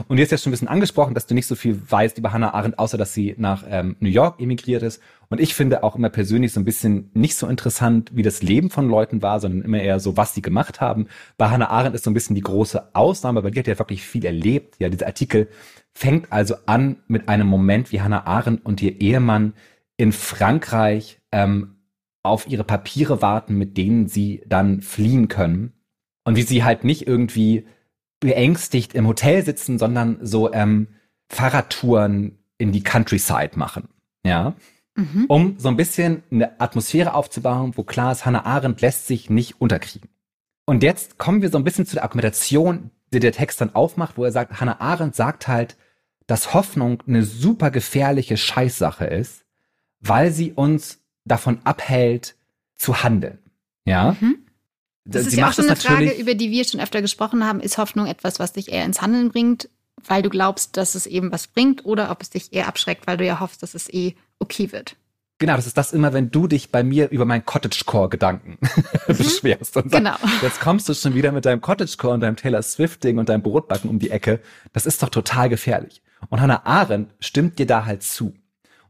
Und 0.08 0.18
jetzt 0.18 0.32
ja 0.32 0.38
schon 0.38 0.50
ein 0.50 0.52
bisschen 0.52 0.68
angesprochen, 0.68 1.14
dass 1.14 1.28
du 1.28 1.34
nicht 1.34 1.48
so 1.48 1.56
viel 1.56 1.80
weißt 1.90 2.18
über 2.18 2.34
Hannah 2.34 2.54
Arendt, 2.54 2.80
außer 2.80 2.98
dass 2.98 3.14
sie 3.14 3.36
nach 3.38 3.64
ähm, 3.70 3.96
New 4.00 4.10
York 4.10 4.40
emigriert 4.40 4.84
ist. 4.84 5.02
Und 5.30 5.40
ich 5.40 5.56
finde 5.56 5.84
auch 5.84 5.96
immer 5.96 6.10
persönlich 6.10 6.54
so 6.54 6.60
ein 6.60 6.66
bisschen 6.66 7.10
nicht 7.14 7.36
so 7.36 7.48
interessant, 7.48 8.12
wie 8.14 8.24
das 8.24 8.42
Leben 8.42 8.70
von 8.70 8.88
Leuten 8.88 9.22
war, 9.22 9.40
sondern 9.40 9.62
immer 9.62 9.80
eher 9.80 10.00
so, 10.00 10.18
was 10.18 10.34
sie 10.34 10.42
gemacht 10.42 10.80
haben. 10.80 11.08
Bei 11.38 11.50
Hannah 11.50 11.70
Arendt 11.70 11.96
ist 11.96 12.04
so 12.04 12.12
ein 12.12 12.14
bisschen 12.14 12.36
die 12.36 12.42
große 12.42 12.96
Ausnahme, 12.96 13.44
weil 13.44 13.52
die 13.52 13.60
hat 13.60 13.68
ja 13.68 13.80
wirklich 13.80 14.04
viel 14.04 14.26
erlebt. 14.26 14.76
Ja, 14.80 14.90
dieser 14.90 15.08
Artikel 15.08 15.50
fängt 15.94 16.32
also 16.32 16.56
an 16.66 16.98
mit 17.08 17.28
einem 17.28 17.48
Moment, 17.48 17.92
wie 17.92 18.02
Hannah 18.02 18.26
Arendt 18.26 18.66
und 18.66 18.82
ihr 18.82 19.02
Ehemann 19.02 19.54
in 19.98 20.12
Frankreich 20.12 21.20
ähm, 21.32 21.78
auf 22.24 22.48
ihre 22.48 22.64
Papiere 22.64 23.22
warten, 23.22 23.56
mit 23.58 23.78
denen 23.78 24.08
sie 24.08 24.44
dann 24.46 24.82
fliehen 24.82 25.28
können. 25.28 25.74
Und 26.24 26.36
wie 26.36 26.44
sie 26.44 26.64
halt 26.64 26.84
nicht 26.84 27.08
irgendwie 27.08 27.66
beängstigt 28.20 28.94
im 28.94 29.08
Hotel 29.08 29.44
sitzen, 29.46 29.78
sondern 29.78 30.20
so 30.22 30.52
ähm, 30.54 30.88
Fahrradtouren 31.30 32.38
in 32.58 32.72
die 32.72 32.84
Countryside 32.84 33.52
machen. 33.56 33.90
Ja. 34.26 34.56
Mhm. 34.96 35.26
Um 35.28 35.60
so 35.60 35.70
ein 35.70 35.78
bisschen 35.78 36.24
eine 36.32 36.60
Atmosphäre 36.60 37.14
aufzubauen, 37.14 37.74
wo 37.76 37.84
klar 37.84 38.12
ist, 38.12 38.26
Hannah 38.26 38.46
Arendt 38.46 38.82
lässt 38.82 39.08
sich 39.08 39.30
nicht 39.30 39.62
unterkriegen. 39.62 40.10
Und 40.66 40.84
jetzt 40.84 41.18
kommen 41.18 41.42
wir 41.42 41.50
so 41.50 41.58
ein 41.58 41.64
bisschen 41.64 41.86
zu 41.86 41.96
der 41.96 42.04
Argumentation, 42.04 42.90
die 43.14 43.20
der 43.20 43.32
Text 43.32 43.62
dann 43.62 43.76
aufmacht, 43.76 44.18
wo 44.18 44.26
er 44.26 44.32
sagt, 44.32 44.60
Hannah 44.60 44.82
Arendt 44.82 45.16
sagt 45.16 45.48
halt, 45.48 45.78
dass 46.26 46.54
Hoffnung 46.54 47.04
eine 47.08 47.24
super 47.24 47.72
gefährliche 47.72 48.36
Scheißsache 48.36 49.06
ist, 49.06 49.46
weil 50.00 50.32
sie 50.32 50.52
uns 50.52 51.00
davon 51.24 51.60
abhält 51.64 52.36
zu 52.76 53.04
handeln. 53.04 53.40
Ja. 53.86 54.18
Mhm. 54.20 54.47
Das 55.08 55.26
ist 55.26 55.36
ja 55.36 55.48
auch 55.48 55.54
schon 55.54 55.66
eine 55.66 55.76
Frage, 55.76 56.12
über 56.12 56.36
die 56.36 56.52
wir 56.52 56.66
schon 56.66 56.80
öfter 56.80 57.02
gesprochen 57.02 57.46
haben. 57.46 57.60
Ist 57.60 57.78
Hoffnung 57.78 58.08
etwas, 58.08 58.40
was 58.40 58.54
dich 58.54 58.72
eher 58.72 58.86
ins 58.86 59.02
Handeln 59.02 59.30
bringt, 59.32 59.70
weil 60.06 60.22
du 60.22 60.30
glaubst, 60.30 60.78
dass 60.78 60.96
es 60.96 61.06
eben 61.06 61.32
was 61.32 61.48
bringt, 61.48 61.86
oder 61.86 62.12
ob 62.12 62.22
es 62.22 62.30
dich 62.30 62.54
eher 62.54 62.68
abschreckt, 62.68 63.08
weil 63.08 63.18
du 63.18 63.26
ja 63.26 63.40
hoffst, 63.40 63.64
dass 63.64 63.74
es 63.74 63.92
eh 63.92 64.16
okay 64.40 64.72
wird? 64.72 64.96
Genau, 65.40 65.56
das 65.56 65.68
ist 65.68 65.78
das 65.78 65.94
immer, 65.94 66.14
wenn 66.14 66.32
du 66.32 66.48
dich 66.48 66.72
bei 66.72 66.84
mir 66.84 67.10
über 67.10 67.26
meinen 67.26 67.46
Cottagecore-Gedanken 67.46 68.58
mhm. 69.08 69.18
beschwerst 69.18 69.78
und 69.78 69.92
sagst, 69.92 69.92
genau. 69.92 70.16
jetzt 70.42 70.60
kommst 70.60 70.90
du 70.90 70.96
schon 70.96 71.14
wieder 71.14 71.32
mit 71.32 71.46
deinem 71.46 71.62
Cottagecore 71.62 72.16
und 72.16 72.22
deinem 72.22 72.38
Taylor 72.38 72.64
Swifting 72.64 73.20
und 73.20 73.30
deinem 73.30 73.44
Brotbacken 73.44 73.90
um 73.90 74.00
die 74.00 74.10
Ecke. 74.10 74.40
Das 74.74 74.88
ist 74.88 75.04
doch 75.04 75.10
total 75.10 75.50
gefährlich. 75.50 76.02
Und 76.30 76.42
Hannah 76.42 76.66
Arendt 76.66 77.14
stimmt 77.20 77.60
dir 77.60 77.68
da 77.68 77.86
halt 77.86 78.02
zu. 78.02 78.34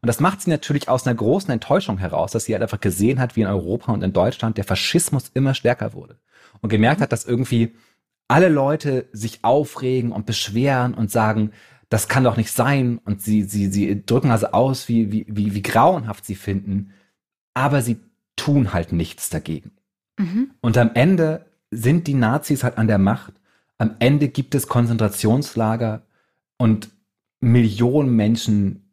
Und 0.01 0.08
das 0.08 0.20
macht 0.20 0.42
sie 0.42 0.50
natürlich 0.50 0.89
aus 0.89 1.06
einer 1.06 1.16
großen 1.16 1.51
Enttäuschung 1.51 1.98
heraus, 1.98 2.32
dass 2.32 2.46
sie 2.46 2.54
halt 2.54 2.62
einfach 2.62 2.80
gesehen 2.80 3.20
hat, 3.20 3.36
wie 3.36 3.42
in 3.42 3.48
Europa 3.48 3.92
und 3.92 4.04
in 4.04 4.13
Deutschland 4.13 4.58
der 4.58 4.63
Faschismus 4.63 5.32
immer 5.34 5.54
stärker 5.54 5.94
wurde. 5.94 6.18
Und 6.62 6.70
gemerkt 6.70 7.01
hat, 7.01 7.12
dass 7.12 7.25
irgendwie 7.25 7.74
alle 8.27 8.50
Leute 8.50 9.08
sich 9.12 9.44
aufregen 9.44 10.12
und 10.12 10.25
beschweren 10.25 10.94
und 10.94 11.12
sagen, 11.12 11.51
das 11.89 12.08
kann 12.08 12.24
doch 12.24 12.38
nicht 12.38 12.51
sein. 12.51 13.00
Und 13.06 13.22
sie, 13.22 13.44
sie, 13.44 13.68
sie 13.68 14.06
drücken 14.06 14.32
also 14.32 14.48
aus, 14.48 14.88
wie, 14.88 15.12
wie, 15.12 15.25
wie, 15.30 15.54
wie 15.54 15.62
grauenhaft 15.62 16.25
sie 16.25 16.36
finden. 16.36 16.92
Aber 17.54 17.82
sie 17.82 17.98
tun 18.36 18.74
halt 18.74 18.92
nichts 18.92 19.30
dagegen. 19.30 19.72
Mhm. 20.18 20.51
Und 20.62 20.77
am 20.77 20.92
Ende 20.94 21.46
sind 21.72 22.08
die 22.08 22.13
Nazis 22.13 22.63
halt 22.63 22.77
an 22.77 22.88
der 22.88 22.98
Macht. 22.98 23.34
Am 23.77 23.96
Ende 24.00 24.27
gibt 24.27 24.56
es 24.56 24.68
Konzentrationslager 24.68 26.04
und 26.58 26.89
Millionen 27.39 28.16
Menschen 28.16 28.87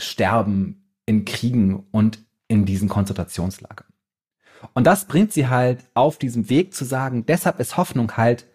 sterben 0.00 0.94
in 1.06 1.24
Kriegen 1.24 1.86
und 1.90 2.24
in 2.48 2.64
diesen 2.64 2.88
Konzentrationslagern. 2.88 3.86
Und 4.74 4.86
das 4.86 5.06
bringt 5.06 5.32
sie 5.32 5.48
halt 5.48 5.84
auf 5.94 6.18
diesem 6.18 6.50
Weg 6.50 6.74
zu 6.74 6.84
sagen, 6.84 7.24
deshalb 7.26 7.60
ist 7.60 7.76
Hoffnung 7.76 8.16
halt 8.16 8.46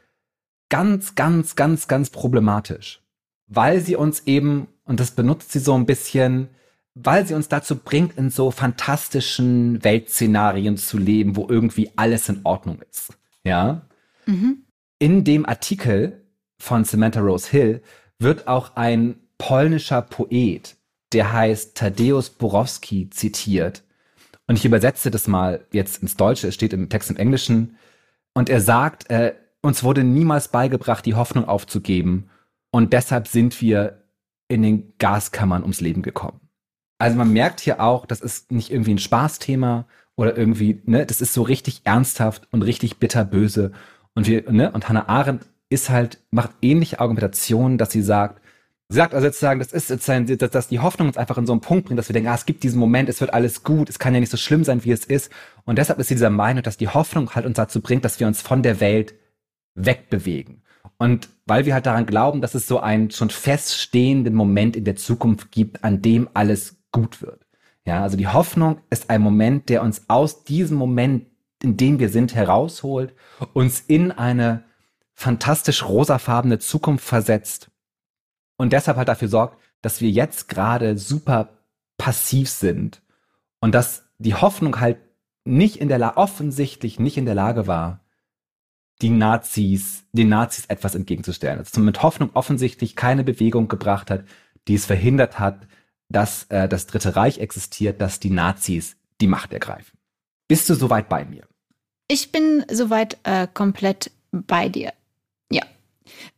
ganz, 0.69 1.15
ganz, 1.15 1.55
ganz, 1.55 1.87
ganz 1.87 2.09
problematisch. 2.09 3.01
Weil 3.47 3.79
sie 3.79 3.95
uns 3.95 4.21
eben, 4.25 4.67
und 4.83 4.99
das 4.99 5.11
benutzt 5.11 5.51
sie 5.51 5.59
so 5.59 5.73
ein 5.73 5.85
bisschen, 5.85 6.49
weil 6.93 7.25
sie 7.27 7.33
uns 7.33 7.47
dazu 7.47 7.75
bringt, 7.75 8.17
in 8.17 8.29
so 8.29 8.51
fantastischen 8.51 9.83
Weltszenarien 9.83 10.77
zu 10.77 10.97
leben, 10.97 11.35
wo 11.35 11.47
irgendwie 11.47 11.91
alles 11.95 12.29
in 12.29 12.41
Ordnung 12.43 12.81
ist. 12.89 13.13
Ja. 13.43 13.87
Mhm. 14.25 14.63
In 14.97 15.23
dem 15.23 15.45
Artikel 15.45 16.25
von 16.57 16.85
Samantha 16.85 17.19
Rose 17.19 17.49
Hill 17.49 17.81
wird 18.17 18.47
auch 18.47 18.75
ein 18.75 19.19
polnischer 19.37 20.01
Poet 20.01 20.77
der 21.15 21.31
heißt 21.31 21.75
Tadeusz 21.75 22.29
Borowski 22.29 23.09
zitiert. 23.09 23.83
Und 24.47 24.57
ich 24.57 24.65
übersetze 24.65 25.09
das 25.09 25.27
mal 25.27 25.65
jetzt 25.71 26.01
ins 26.01 26.17
Deutsche, 26.17 26.49
es 26.49 26.53
steht 26.53 26.73
im 26.73 26.89
Text 26.89 27.09
im 27.09 27.17
Englischen. 27.17 27.77
Und 28.33 28.49
er 28.49 28.59
sagt, 28.59 29.09
äh, 29.09 29.33
uns 29.61 29.83
wurde 29.83 30.03
niemals 30.03 30.49
beigebracht, 30.49 31.05
die 31.05 31.15
Hoffnung 31.15 31.45
aufzugeben. 31.45 32.29
Und 32.69 32.91
deshalb 32.91 33.29
sind 33.29 33.61
wir 33.61 34.03
in 34.49 34.61
den 34.61 34.93
Gaskammern 34.99 35.63
ums 35.63 35.81
Leben 35.81 36.01
gekommen. 36.01 36.41
Also 36.99 37.17
man 37.17 37.31
merkt 37.31 37.61
hier 37.61 37.79
auch, 37.79 38.05
das 38.05 38.19
ist 38.19 38.51
nicht 38.51 38.71
irgendwie 38.71 38.93
ein 38.93 38.99
Spaßthema 38.99 39.87
oder 40.15 40.37
irgendwie, 40.37 40.81
ne, 40.85 41.05
das 41.05 41.21
ist 41.21 41.33
so 41.33 41.41
richtig 41.41 41.81
ernsthaft 41.85 42.47
und 42.51 42.61
richtig 42.61 42.97
bitterböse. 42.97 43.71
Und 44.13 44.27
wir, 44.27 44.51
ne, 44.51 44.71
und 44.71 44.89
Hannah 44.89 45.07
Arendt 45.07 45.45
ist 45.69 45.89
halt, 45.89 46.19
macht 46.29 46.51
ähnliche 46.61 46.99
Argumentationen, 46.99 47.77
dass 47.77 47.91
sie 47.91 48.01
sagt, 48.01 48.41
sie 48.89 48.97
sagt 48.97 49.13
also 49.13 49.27
sozusagen, 49.27 49.59
das 49.59 49.73
ist 49.73 49.87
sozusagen, 49.87 50.37
dass, 50.37 50.51
dass 50.51 50.67
die 50.67 50.79
Hoffnung 50.79 51.07
uns 51.07 51.17
einfach 51.17 51.37
in 51.37 51.45
so 51.45 51.53
einen 51.53 51.61
Punkt 51.61 51.85
bringt, 51.85 51.97
dass 51.97 52.09
wir 52.09 52.13
denken, 52.13 52.29
ah, 52.29 52.35
es 52.35 52.45
gibt 52.45 52.63
diesen 52.63 52.79
Moment, 52.79 53.09
es 53.09 53.19
wird 53.19 53.33
alles 53.33 53.63
gut, 53.63 53.89
es 53.89 53.99
kann 53.99 54.13
ja 54.13 54.19
nicht 54.19 54.31
so 54.31 54.37
schlimm 54.37 54.63
sein, 54.63 54.83
wie 54.83 54.91
es 54.91 55.05
ist. 55.05 55.31
Und 55.65 55.77
deshalb 55.77 55.99
ist 55.99 56.07
sie 56.07 56.15
dieser 56.15 56.29
Meinung, 56.29 56.63
dass 56.63 56.77
die 56.77 56.89
Hoffnung 56.89 57.33
halt 57.33 57.45
uns 57.45 57.57
dazu 57.57 57.81
bringt, 57.81 58.05
dass 58.05 58.19
wir 58.19 58.27
uns 58.27 58.41
von 58.41 58.61
der 58.61 58.79
Welt 58.79 59.15
wegbewegen. 59.73 60.61
Und 60.97 61.29
weil 61.45 61.65
wir 61.65 61.73
halt 61.73 61.85
daran 61.85 62.05
glauben, 62.05 62.41
dass 62.41 62.55
es 62.55 62.67
so 62.67 62.79
einen 62.79 63.11
schon 63.11 63.29
feststehenden 63.29 64.33
Moment 64.33 64.75
in 64.75 64.85
der 64.85 64.95
Zukunft 64.95 65.51
gibt, 65.51 65.83
an 65.83 66.01
dem 66.01 66.29
alles 66.33 66.77
gut 66.91 67.21
wird. 67.21 67.45
Ja, 67.85 68.01
also 68.03 68.17
die 68.17 68.27
Hoffnung 68.27 68.79
ist 68.89 69.09
ein 69.09 69.21
Moment, 69.21 69.69
der 69.69 69.83
uns 69.83 70.05
aus 70.07 70.43
diesem 70.43 70.77
Moment, 70.77 71.25
in 71.61 71.77
dem 71.77 71.99
wir 71.99 72.09
sind, 72.09 72.33
herausholt, 72.33 73.13
uns 73.53 73.81
in 73.81 74.11
eine 74.11 74.63
fantastisch 75.13 75.83
rosafarbene 75.83 76.59
Zukunft 76.59 77.05
versetzt 77.05 77.69
und 78.57 78.73
deshalb 78.73 78.97
halt 78.97 79.07
dafür 79.07 79.27
sorgt, 79.27 79.61
dass 79.81 80.01
wir 80.01 80.09
jetzt 80.09 80.47
gerade 80.47 80.97
super 80.97 81.49
passiv 81.97 82.49
sind 82.49 83.01
und 83.59 83.73
dass 83.73 84.03
die 84.17 84.33
Hoffnung 84.35 84.79
halt 84.79 84.97
nicht 85.43 85.77
in 85.77 85.89
der 85.89 85.99
Lage, 85.99 86.17
offensichtlich 86.17 86.99
nicht 86.99 87.17
in 87.17 87.25
der 87.25 87.35
Lage 87.35 87.67
war, 87.67 88.01
die 89.01 89.09
Nazis, 89.09 90.05
den 90.13 90.29
Nazis 90.29 90.65
etwas 90.65 90.95
entgegenzustellen. 90.95 91.59
Also 91.59 91.81
mit 91.81 92.01
Hoffnung 92.01 92.31
offensichtlich 92.33 92.95
keine 92.95 93.23
Bewegung 93.23 93.67
gebracht 93.67 94.09
hat, 94.09 94.23
die 94.67 94.75
es 94.75 94.85
verhindert 94.85 95.37
hat, 95.39 95.67
dass 96.09 96.45
äh, 96.45 96.67
das 96.67 96.87
Dritte 96.87 97.15
Reich 97.15 97.39
existiert, 97.39 98.01
dass 98.01 98.19
die 98.19 98.29
Nazis 98.29 98.95
die 99.21 99.27
Macht 99.27 99.53
ergreifen. 99.53 99.97
Bist 100.47 100.69
du 100.69 100.75
soweit 100.75 101.09
bei 101.09 101.25
mir? 101.25 101.47
Ich 102.07 102.31
bin 102.31 102.65
soweit 102.71 103.17
äh, 103.23 103.47
komplett 103.51 104.11
bei 104.31 104.69
dir. 104.69 104.93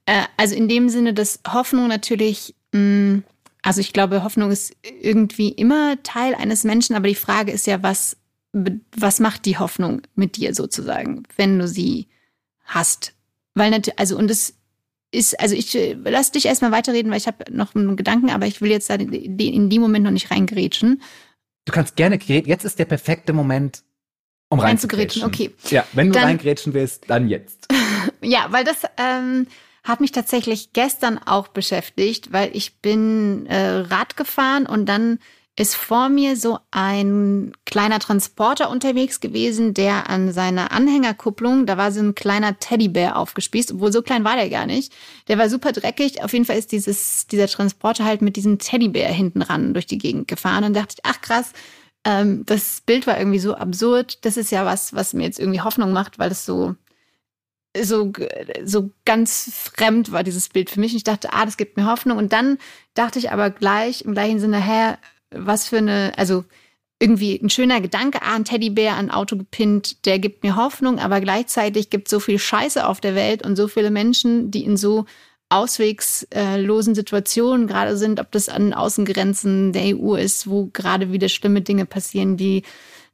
Äh, 0.05 0.23
also 0.37 0.55
in 0.55 0.67
dem 0.67 0.89
Sinne, 0.89 1.13
dass 1.13 1.39
Hoffnung 1.47 1.87
natürlich, 1.87 2.55
mm, 2.73 3.19
also 3.61 3.81
ich 3.81 3.93
glaube, 3.93 4.23
Hoffnung 4.23 4.51
ist 4.51 4.75
irgendwie 5.01 5.49
immer 5.49 6.01
Teil 6.03 6.35
eines 6.35 6.63
Menschen, 6.63 6.95
aber 6.95 7.07
die 7.07 7.15
Frage 7.15 7.51
ist 7.51 7.67
ja, 7.67 7.83
was, 7.83 8.17
was 8.95 9.19
macht 9.19 9.45
die 9.45 9.57
Hoffnung 9.57 10.01
mit 10.15 10.37
dir 10.37 10.55
sozusagen, 10.55 11.23
wenn 11.35 11.59
du 11.59 11.67
sie 11.67 12.07
hast? 12.65 13.13
Weil 13.53 13.71
natürlich, 13.71 13.99
also 13.99 14.17
und 14.17 14.31
es 14.31 14.55
ist, 15.11 15.39
also 15.39 15.55
ich 15.55 15.75
äh, 15.75 15.97
lass 16.03 16.31
dich 16.31 16.45
erstmal 16.45 16.71
weiterreden, 16.71 17.11
weil 17.11 17.17
ich 17.17 17.27
habe 17.27 17.51
noch 17.51 17.75
einen 17.75 17.95
Gedanken, 17.95 18.29
aber 18.29 18.45
ich 18.45 18.61
will 18.61 18.71
jetzt 18.71 18.89
da 18.89 18.95
in 18.95 19.69
dem 19.69 19.81
Moment 19.81 20.05
noch 20.05 20.11
nicht 20.11 20.31
reingrätschen. 20.31 21.01
Du 21.65 21.73
kannst 21.73 21.95
gerne 21.95 22.17
grätschen. 22.17 22.47
Jetzt 22.47 22.63
ist 22.63 22.79
der 22.79 22.85
perfekte 22.85 23.33
Moment, 23.33 23.83
um 24.49 24.59
reinzugrätschen. 24.59 25.23
Okay. 25.23 25.51
Ja, 25.69 25.85
wenn 25.93 26.07
du 26.07 26.13
dann, 26.13 26.23
reingrätschen 26.23 26.73
willst, 26.73 27.09
dann 27.09 27.27
jetzt. 27.27 27.67
ja, 28.21 28.47
weil 28.49 28.63
das 28.63 28.83
ähm, 28.97 29.47
hat 29.83 30.01
mich 30.01 30.11
tatsächlich 30.11 30.73
gestern 30.73 31.17
auch 31.17 31.47
beschäftigt, 31.47 32.31
weil 32.31 32.49
ich 32.53 32.81
bin 32.81 33.45
äh, 33.47 33.79
Rad 33.89 34.17
gefahren 34.17 34.65
und 34.65 34.85
dann 34.85 35.19
ist 35.59 35.75
vor 35.75 36.07
mir 36.07 36.37
so 36.37 36.59
ein 36.69 37.51
kleiner 37.65 37.97
Transporter 37.97 38.69
unterwegs 38.69 39.19
gewesen, 39.19 39.73
der 39.73 40.07
an 40.07 40.31
seiner 40.31 40.71
Anhängerkupplung, 40.71 41.65
da 41.65 41.77
war 41.77 41.91
so 41.91 41.99
ein 41.99 42.13
kleiner 42.13 42.59
Teddybär 42.59 43.17
aufgespießt, 43.17 43.71
obwohl 43.73 43.91
so 43.91 44.03
klein 44.03 44.23
war 44.23 44.35
der 44.35 44.51
gar 44.51 44.67
nicht. 44.67 44.93
Der 45.27 45.39
war 45.39 45.49
super 45.49 45.71
dreckig. 45.71 46.23
Auf 46.23 46.33
jeden 46.33 46.45
Fall 46.45 46.59
ist 46.59 46.71
dieses, 46.71 47.25
dieser 47.25 47.47
Transporter 47.47 48.05
halt 48.05 48.21
mit 48.21 48.35
diesem 48.35 48.59
Teddybär 48.59 49.09
hinten 49.09 49.41
ran 49.41 49.73
durch 49.73 49.87
die 49.87 49.97
Gegend 49.97 50.27
gefahren 50.27 50.63
und 50.63 50.75
dachte 50.75 50.97
ich, 50.99 51.03
ach 51.03 51.21
krass, 51.21 51.53
ähm, 52.03 52.45
das 52.45 52.81
Bild 52.85 53.07
war 53.07 53.17
irgendwie 53.17 53.39
so 53.39 53.55
absurd. 53.55 54.23
Das 54.25 54.37
ist 54.37 54.51
ja 54.51 54.63
was, 54.63 54.93
was 54.93 55.13
mir 55.13 55.23
jetzt 55.23 55.39
irgendwie 55.39 55.61
Hoffnung 55.61 55.91
macht, 55.91 56.19
weil 56.19 56.29
es 56.29 56.45
so, 56.45 56.75
so, 57.75 58.11
so 58.63 58.91
ganz 59.05 59.69
fremd 59.73 60.11
war, 60.11 60.23
dieses 60.23 60.49
Bild 60.49 60.69
für 60.69 60.79
mich. 60.79 60.91
Und 60.91 60.97
ich 60.97 61.03
dachte, 61.03 61.33
ah, 61.33 61.45
das 61.45 61.57
gibt 61.57 61.77
mir 61.77 61.85
Hoffnung. 61.85 62.17
Und 62.17 62.33
dann 62.33 62.57
dachte 62.93 63.19
ich 63.19 63.31
aber 63.31 63.49
gleich, 63.49 64.03
im 64.03 64.13
gleichen 64.13 64.39
Sinne, 64.39 64.61
hä, 64.61 64.95
was 65.31 65.67
für 65.67 65.77
eine, 65.77 66.13
also 66.17 66.43
irgendwie 66.99 67.35
ein 67.35 67.49
schöner 67.49 67.81
Gedanke, 67.81 68.21
ah, 68.21 68.35
ein 68.35 68.45
Teddybär 68.45 68.93
an 68.93 69.09
ein 69.09 69.11
Auto 69.11 69.37
gepinnt, 69.37 70.05
der 70.05 70.19
gibt 70.19 70.43
mir 70.43 70.55
Hoffnung, 70.55 70.99
aber 70.99 71.21
gleichzeitig 71.21 71.89
gibt 71.89 72.07
es 72.07 72.11
so 72.11 72.19
viel 72.19 72.39
Scheiße 72.39 72.87
auf 72.87 72.99
der 72.99 73.15
Welt 73.15 73.45
und 73.45 73.55
so 73.55 73.67
viele 73.67 73.91
Menschen, 73.91 74.49
die 74.49 74.63
in 74.63 74.77
so 74.77 75.05
auswegslosen 75.49 76.95
Situationen 76.95 77.67
gerade 77.67 77.95
sind, 77.95 78.19
ob 78.19 78.31
das 78.31 78.49
an 78.49 78.73
Außengrenzen 78.73 79.71
der 79.71 79.97
EU 79.97 80.15
ist, 80.15 80.49
wo 80.49 80.67
gerade 80.73 81.11
wieder 81.11 81.29
schlimme 81.29 81.61
Dinge 81.61 81.85
passieren, 81.85 82.35
die 82.35 82.63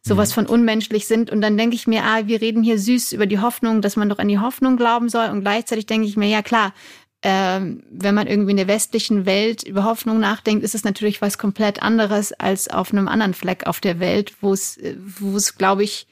sowas 0.06 0.30
mhm. 0.32 0.34
von 0.34 0.46
unmenschlich 0.48 1.08
sind. 1.08 1.32
Und 1.32 1.42
dann 1.42 1.58
denke 1.58 1.76
ich 1.76 1.88
mir, 1.88 2.04
ah, 2.04 2.28
wir 2.28 2.42
reden 2.42 2.64
hier 2.64 2.78
süß 2.78 3.14
über 3.14 3.26
die 3.26 3.40
Hoffnung, 3.40 3.82
dass 3.82 3.96
man 3.96 4.10
doch 4.10 4.20
an 4.20 4.28
die 4.28 4.40
Hoffnung 4.40 4.78
glauben 4.78 5.10
soll. 5.10 5.30
Und 5.30 5.42
gleichzeitig 5.42 5.86
denke 5.86 6.08
ich 6.08 6.18
mir, 6.18 6.28
ja 6.28 6.42
klar, 6.42 6.74
ähm, 7.22 7.84
wenn 7.90 8.16
man 8.16 8.28
irgendwie 8.28 8.52
in 8.52 8.58
der 8.58 8.68
westlichen 8.68 9.26
Welt 9.26 9.64
über 9.64 9.86
Hoffnung 9.86 10.20
nachdenkt, 10.20 10.64
ist 10.64 10.76
es 10.76 10.84
natürlich 10.84 11.22
was 11.22 11.38
komplett 11.38 11.82
anderes 11.82 12.34
als 12.34 12.70
auf 12.70 12.92
einem 12.92 13.08
anderen 13.08 13.34
Fleck 13.34 13.66
auf 13.66 13.80
der 13.80 14.00
Welt, 14.00 14.34
wo 14.42 14.52
es, 14.52 14.78
wo 15.20 15.38
es, 15.38 15.58
glaube 15.58 15.86
ich, 15.86 16.08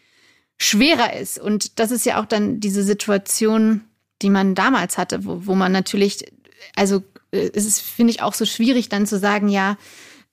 schwerer 0.57 1.13
ist. 1.19 1.37
Und 1.37 1.79
das 1.79 1.91
ist 1.91 2.05
ja 2.05 2.21
auch 2.21 2.25
dann 2.25 2.61
diese 2.61 2.83
Situation, 2.83 3.81
die 4.21 4.29
man 4.29 4.55
damals 4.55 4.97
hatte, 4.97 5.25
wo, 5.25 5.45
wo 5.47 5.55
man 5.55 5.73
natürlich, 5.73 6.31
also 6.75 7.03
äh, 7.31 7.49
es 7.53 7.65
ist, 7.65 7.81
finde 7.81 8.11
ich, 8.11 8.21
auch 8.21 8.33
so 8.33 8.45
schwierig 8.45 8.87
dann 8.87 9.05
zu 9.05 9.19
sagen, 9.19 9.49
ja, 9.49 9.77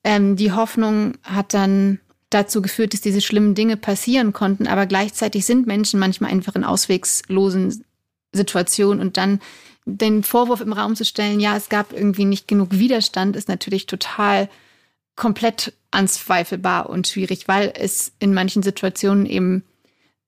ähm, 0.04 0.36
die 0.36 0.52
Hoffnung 0.52 1.14
hat 1.24 1.54
dann 1.54 1.98
dazu 2.30 2.60
geführt, 2.60 2.92
dass 2.92 3.00
diese 3.00 3.20
schlimmen 3.20 3.54
Dinge 3.54 3.76
passieren 3.76 4.32
konnten, 4.32 4.66
aber 4.66 4.86
gleichzeitig 4.86 5.46
sind 5.46 5.66
Menschen 5.66 5.98
manchmal 5.98 6.30
einfach 6.30 6.54
in 6.54 6.64
auswegslosen 6.64 7.84
Situationen 8.32 9.00
und 9.00 9.16
dann 9.16 9.40
den 9.86 10.22
Vorwurf 10.22 10.60
im 10.60 10.74
Raum 10.74 10.96
zu 10.96 11.04
stellen, 11.04 11.40
ja, 11.40 11.56
es 11.56 11.70
gab 11.70 11.92
irgendwie 11.92 12.26
nicht 12.26 12.46
genug 12.46 12.68
Widerstand, 12.72 13.36
ist 13.36 13.48
natürlich 13.48 13.86
total 13.86 14.48
komplett 15.16 15.72
anzweifelbar 15.90 16.90
und 16.90 17.08
schwierig, 17.08 17.48
weil 17.48 17.72
es 17.74 18.12
in 18.18 18.34
manchen 18.34 18.62
Situationen 18.62 19.24
eben 19.24 19.64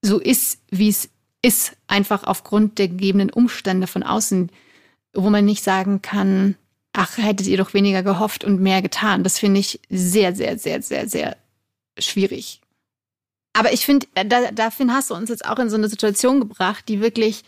so 0.01 0.19
ist, 0.19 0.59
wie 0.71 0.89
es 0.89 1.09
ist, 1.43 1.77
einfach 1.87 2.23
aufgrund 2.23 2.79
der 2.79 2.87
gegebenen 2.87 3.29
Umstände 3.29 3.85
von 3.85 4.03
außen, 4.03 4.51
wo 5.13 5.29
man 5.29 5.45
nicht 5.45 5.63
sagen 5.63 6.01
kann, 6.01 6.55
ach, 6.93 7.17
hättet 7.17 7.47
ihr 7.47 7.57
doch 7.57 7.73
weniger 7.73 8.03
gehofft 8.03 8.43
und 8.43 8.59
mehr 8.59 8.81
getan. 8.81 9.23
Das 9.23 9.39
finde 9.39 9.59
ich 9.59 9.79
sehr, 9.89 10.35
sehr, 10.35 10.57
sehr, 10.57 10.81
sehr, 10.81 11.07
sehr 11.07 11.37
schwierig. 11.97 12.61
Aber 13.53 13.73
ich 13.73 13.85
finde, 13.85 14.07
da, 14.13 14.51
dafür 14.51 14.87
hast 14.87 15.09
du 15.09 15.15
uns 15.15 15.29
jetzt 15.29 15.45
auch 15.45 15.59
in 15.59 15.69
so 15.69 15.75
eine 15.75 15.89
Situation 15.89 16.39
gebracht, 16.39 16.87
die 16.87 17.01
wirklich 17.01 17.43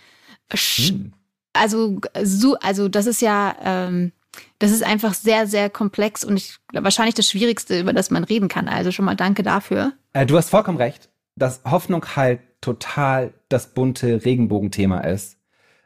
hm 0.51 1.13
also 1.53 1.99
so, 2.23 2.55
also 2.55 2.89
das 2.89 3.05
ist 3.05 3.21
ja, 3.21 3.55
ähm, 3.63 4.11
das 4.59 4.71
ist 4.71 4.83
einfach 4.83 5.13
sehr, 5.13 5.47
sehr 5.47 5.69
komplex 5.69 6.23
und 6.23 6.37
ich, 6.37 6.57
wahrscheinlich 6.73 7.15
das 7.15 7.29
Schwierigste, 7.29 7.79
über 7.79 7.93
das 7.93 8.09
man 8.09 8.23
reden 8.23 8.49
kann. 8.49 8.67
Also 8.67 8.91
schon 8.91 9.05
mal 9.05 9.15
danke 9.15 9.43
dafür. 9.43 9.93
Äh, 10.13 10.25
du 10.25 10.35
hast 10.35 10.49
vollkommen 10.49 10.79
recht, 10.79 11.09
dass 11.35 11.61
Hoffnung 11.63 12.03
halt 12.15 12.41
total 12.61 13.33
das 13.49 13.73
bunte 13.73 14.25
Regenbogenthema 14.25 15.01
ist, 15.01 15.37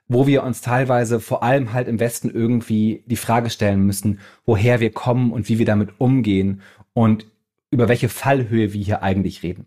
wo 0.08 0.26
wir 0.26 0.44
uns 0.44 0.62
teilweise 0.62 1.20
vor 1.20 1.44
allem 1.44 1.74
halt 1.74 1.88
im 1.88 2.00
Westen 2.00 2.30
irgendwie 2.30 3.04
die 3.08 3.16
Frage 3.18 3.50
stellen 3.50 3.86
müssen, 3.86 4.20
woher 4.46 4.80
wir 4.80 4.92
kommen 4.92 5.32
und 5.32 5.50
wie 5.50 5.60
wir 5.60 5.66
damit 5.66 6.00
umgehen 6.00 6.62
und 6.94 7.26
über 7.72 7.88
welche 7.88 8.10
Fallhöhe 8.10 8.74
wir 8.74 8.84
hier 8.84 9.04
eigentlich 9.04 9.44
reden. 9.44 9.66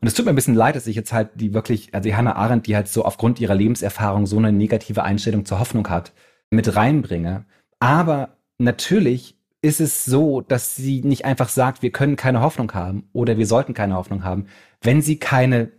Und 0.00 0.08
es 0.08 0.14
tut 0.14 0.24
mir 0.24 0.32
ein 0.32 0.36
bisschen 0.36 0.54
leid, 0.54 0.74
dass 0.74 0.88
ich 0.88 0.96
jetzt 0.96 1.12
halt 1.12 1.30
die 1.36 1.54
wirklich, 1.54 1.94
also 1.94 2.08
die 2.08 2.16
Hannah 2.16 2.34
Arendt, 2.34 2.66
die 2.66 2.74
halt 2.74 2.88
so 2.88 3.04
aufgrund 3.04 3.40
ihrer 3.40 3.54
Lebenserfahrung 3.54 4.26
so 4.26 4.36
eine 4.36 4.52
negative 4.52 5.04
Einstellung 5.04 5.44
zur 5.44 5.60
Hoffnung 5.60 5.88
hat, 5.88 6.12
mit 6.50 6.74
reinbringe. 6.74 7.44
Aber 7.78 8.36
natürlich 8.58 9.36
ist 9.62 9.80
es 9.80 10.04
so, 10.04 10.40
dass 10.40 10.74
sie 10.74 11.02
nicht 11.02 11.24
einfach 11.24 11.48
sagt, 11.48 11.82
wir 11.82 11.92
können 11.92 12.16
keine 12.16 12.40
Hoffnung 12.40 12.74
haben 12.74 13.08
oder 13.12 13.38
wir 13.38 13.46
sollten 13.46 13.74
keine 13.74 13.94
Hoffnung 13.94 14.24
haben, 14.24 14.46
wenn 14.80 15.02
sie 15.02 15.18
keine 15.18 15.70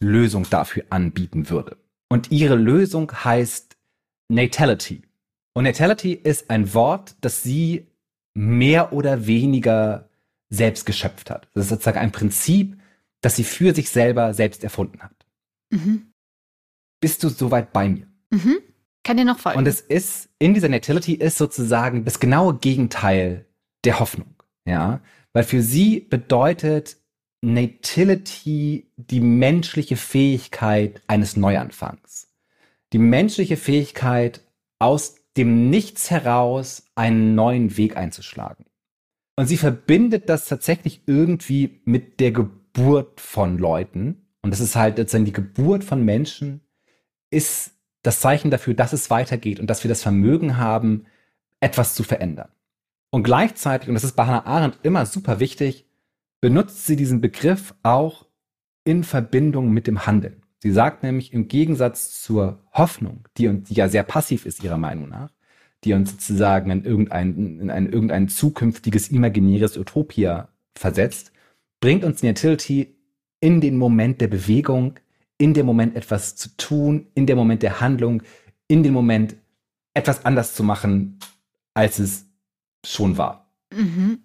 Lösung 0.00 0.46
dafür 0.48 0.84
anbieten 0.90 1.50
würde. 1.50 1.76
Und 2.08 2.30
ihre 2.30 2.54
Lösung 2.54 3.12
heißt 3.12 3.76
Natality. 4.28 5.02
Und 5.52 5.64
Natality 5.64 6.12
ist 6.12 6.50
ein 6.50 6.72
Wort, 6.74 7.16
das 7.20 7.42
sie 7.42 7.88
mehr 8.34 8.92
oder 8.92 9.26
weniger 9.26 10.07
selbst 10.50 10.86
geschöpft 10.86 11.30
hat. 11.30 11.48
Das 11.54 11.64
ist 11.64 11.70
sozusagen 11.70 11.98
ein 11.98 12.12
Prinzip, 12.12 12.78
das 13.20 13.36
sie 13.36 13.44
für 13.44 13.74
sich 13.74 13.90
selber 13.90 14.34
selbst 14.34 14.64
erfunden 14.64 15.02
hat. 15.02 15.26
Mhm. 15.70 16.12
Bist 17.00 17.22
du 17.22 17.28
soweit 17.28 17.72
bei 17.72 17.88
mir? 17.88 18.06
Mhm. 18.30 18.58
Kann 19.04 19.16
dir 19.16 19.24
noch 19.24 19.38
folgen. 19.38 19.58
Und 19.58 19.66
es 19.66 19.80
ist, 19.80 20.28
in 20.38 20.54
dieser 20.54 20.68
Natality 20.68 21.14
ist 21.14 21.38
sozusagen 21.38 22.04
das 22.04 22.20
genaue 22.20 22.54
Gegenteil 22.58 23.46
der 23.84 24.00
Hoffnung. 24.00 24.34
Ja, 24.66 25.00
weil 25.32 25.44
für 25.44 25.62
sie 25.62 26.00
bedeutet 26.00 26.98
Natility 27.40 28.90
die 28.96 29.20
menschliche 29.20 29.96
Fähigkeit 29.96 31.00
eines 31.06 31.36
Neuanfangs. 31.36 32.28
Die 32.92 32.98
menschliche 32.98 33.56
Fähigkeit, 33.56 34.42
aus 34.78 35.16
dem 35.36 35.70
Nichts 35.70 36.10
heraus 36.10 36.84
einen 36.94 37.34
neuen 37.34 37.76
Weg 37.76 37.96
einzuschlagen. 37.96 38.64
Und 39.38 39.46
sie 39.46 39.56
verbindet 39.56 40.28
das 40.28 40.46
tatsächlich 40.46 41.02
irgendwie 41.06 41.80
mit 41.84 42.18
der 42.18 42.32
Geburt 42.32 43.20
von 43.20 43.56
Leuten. 43.56 44.26
Und 44.42 44.50
das 44.50 44.58
ist 44.58 44.74
halt 44.74 44.96
sozusagen 44.96 45.26
die 45.26 45.32
Geburt 45.32 45.84
von 45.84 46.04
Menschen 46.04 46.60
ist 47.30 47.70
das 48.02 48.18
Zeichen 48.18 48.50
dafür, 48.50 48.74
dass 48.74 48.92
es 48.92 49.10
weitergeht 49.10 49.60
und 49.60 49.70
dass 49.70 49.84
wir 49.84 49.88
das 49.88 50.02
Vermögen 50.02 50.56
haben, 50.56 51.06
etwas 51.60 51.94
zu 51.94 52.02
verändern. 52.02 52.48
Und 53.10 53.22
gleichzeitig, 53.22 53.88
und 53.88 53.94
das 53.94 54.02
ist 54.02 54.16
bei 54.16 54.26
Hannah 54.26 54.44
Arendt 54.44 54.80
immer 54.82 55.06
super 55.06 55.38
wichtig, 55.38 55.86
benutzt 56.40 56.86
sie 56.86 56.96
diesen 56.96 57.20
Begriff 57.20 57.76
auch 57.84 58.26
in 58.82 59.04
Verbindung 59.04 59.70
mit 59.70 59.86
dem 59.86 60.04
Handeln. 60.04 60.42
Sie 60.58 60.72
sagt 60.72 61.04
nämlich 61.04 61.32
im 61.32 61.46
Gegensatz 61.46 62.20
zur 62.24 62.64
Hoffnung, 62.72 63.28
die, 63.36 63.48
die 63.62 63.74
ja 63.74 63.88
sehr 63.88 64.02
passiv 64.02 64.46
ist 64.46 64.64
ihrer 64.64 64.78
Meinung 64.78 65.08
nach, 65.08 65.30
die 65.84 65.92
uns 65.92 66.10
sozusagen 66.10 66.70
in 66.70 66.84
irgendein, 66.84 67.60
in 67.60 67.70
ein, 67.70 67.92
irgendein 67.92 68.28
zukünftiges 68.28 69.08
imaginäres 69.08 69.76
Utopia 69.76 70.48
versetzt, 70.76 71.32
bringt 71.80 72.04
uns 72.04 72.22
Natility 72.22 72.96
in 73.40 73.60
den 73.60 73.76
Moment 73.76 74.20
der 74.20 74.28
Bewegung, 74.28 74.94
in 75.38 75.54
dem 75.54 75.66
Moment 75.66 75.94
etwas 75.94 76.34
zu 76.34 76.48
tun, 76.56 77.06
in 77.14 77.26
dem 77.26 77.38
Moment 77.38 77.62
der 77.62 77.80
Handlung, 77.80 78.22
in 78.66 78.82
dem 78.82 78.92
Moment 78.92 79.36
etwas 79.94 80.24
anders 80.24 80.54
zu 80.54 80.64
machen, 80.64 81.18
als 81.74 81.98
es 81.98 82.26
schon 82.84 83.16
war. 83.16 83.50
Mhm. 83.74 84.20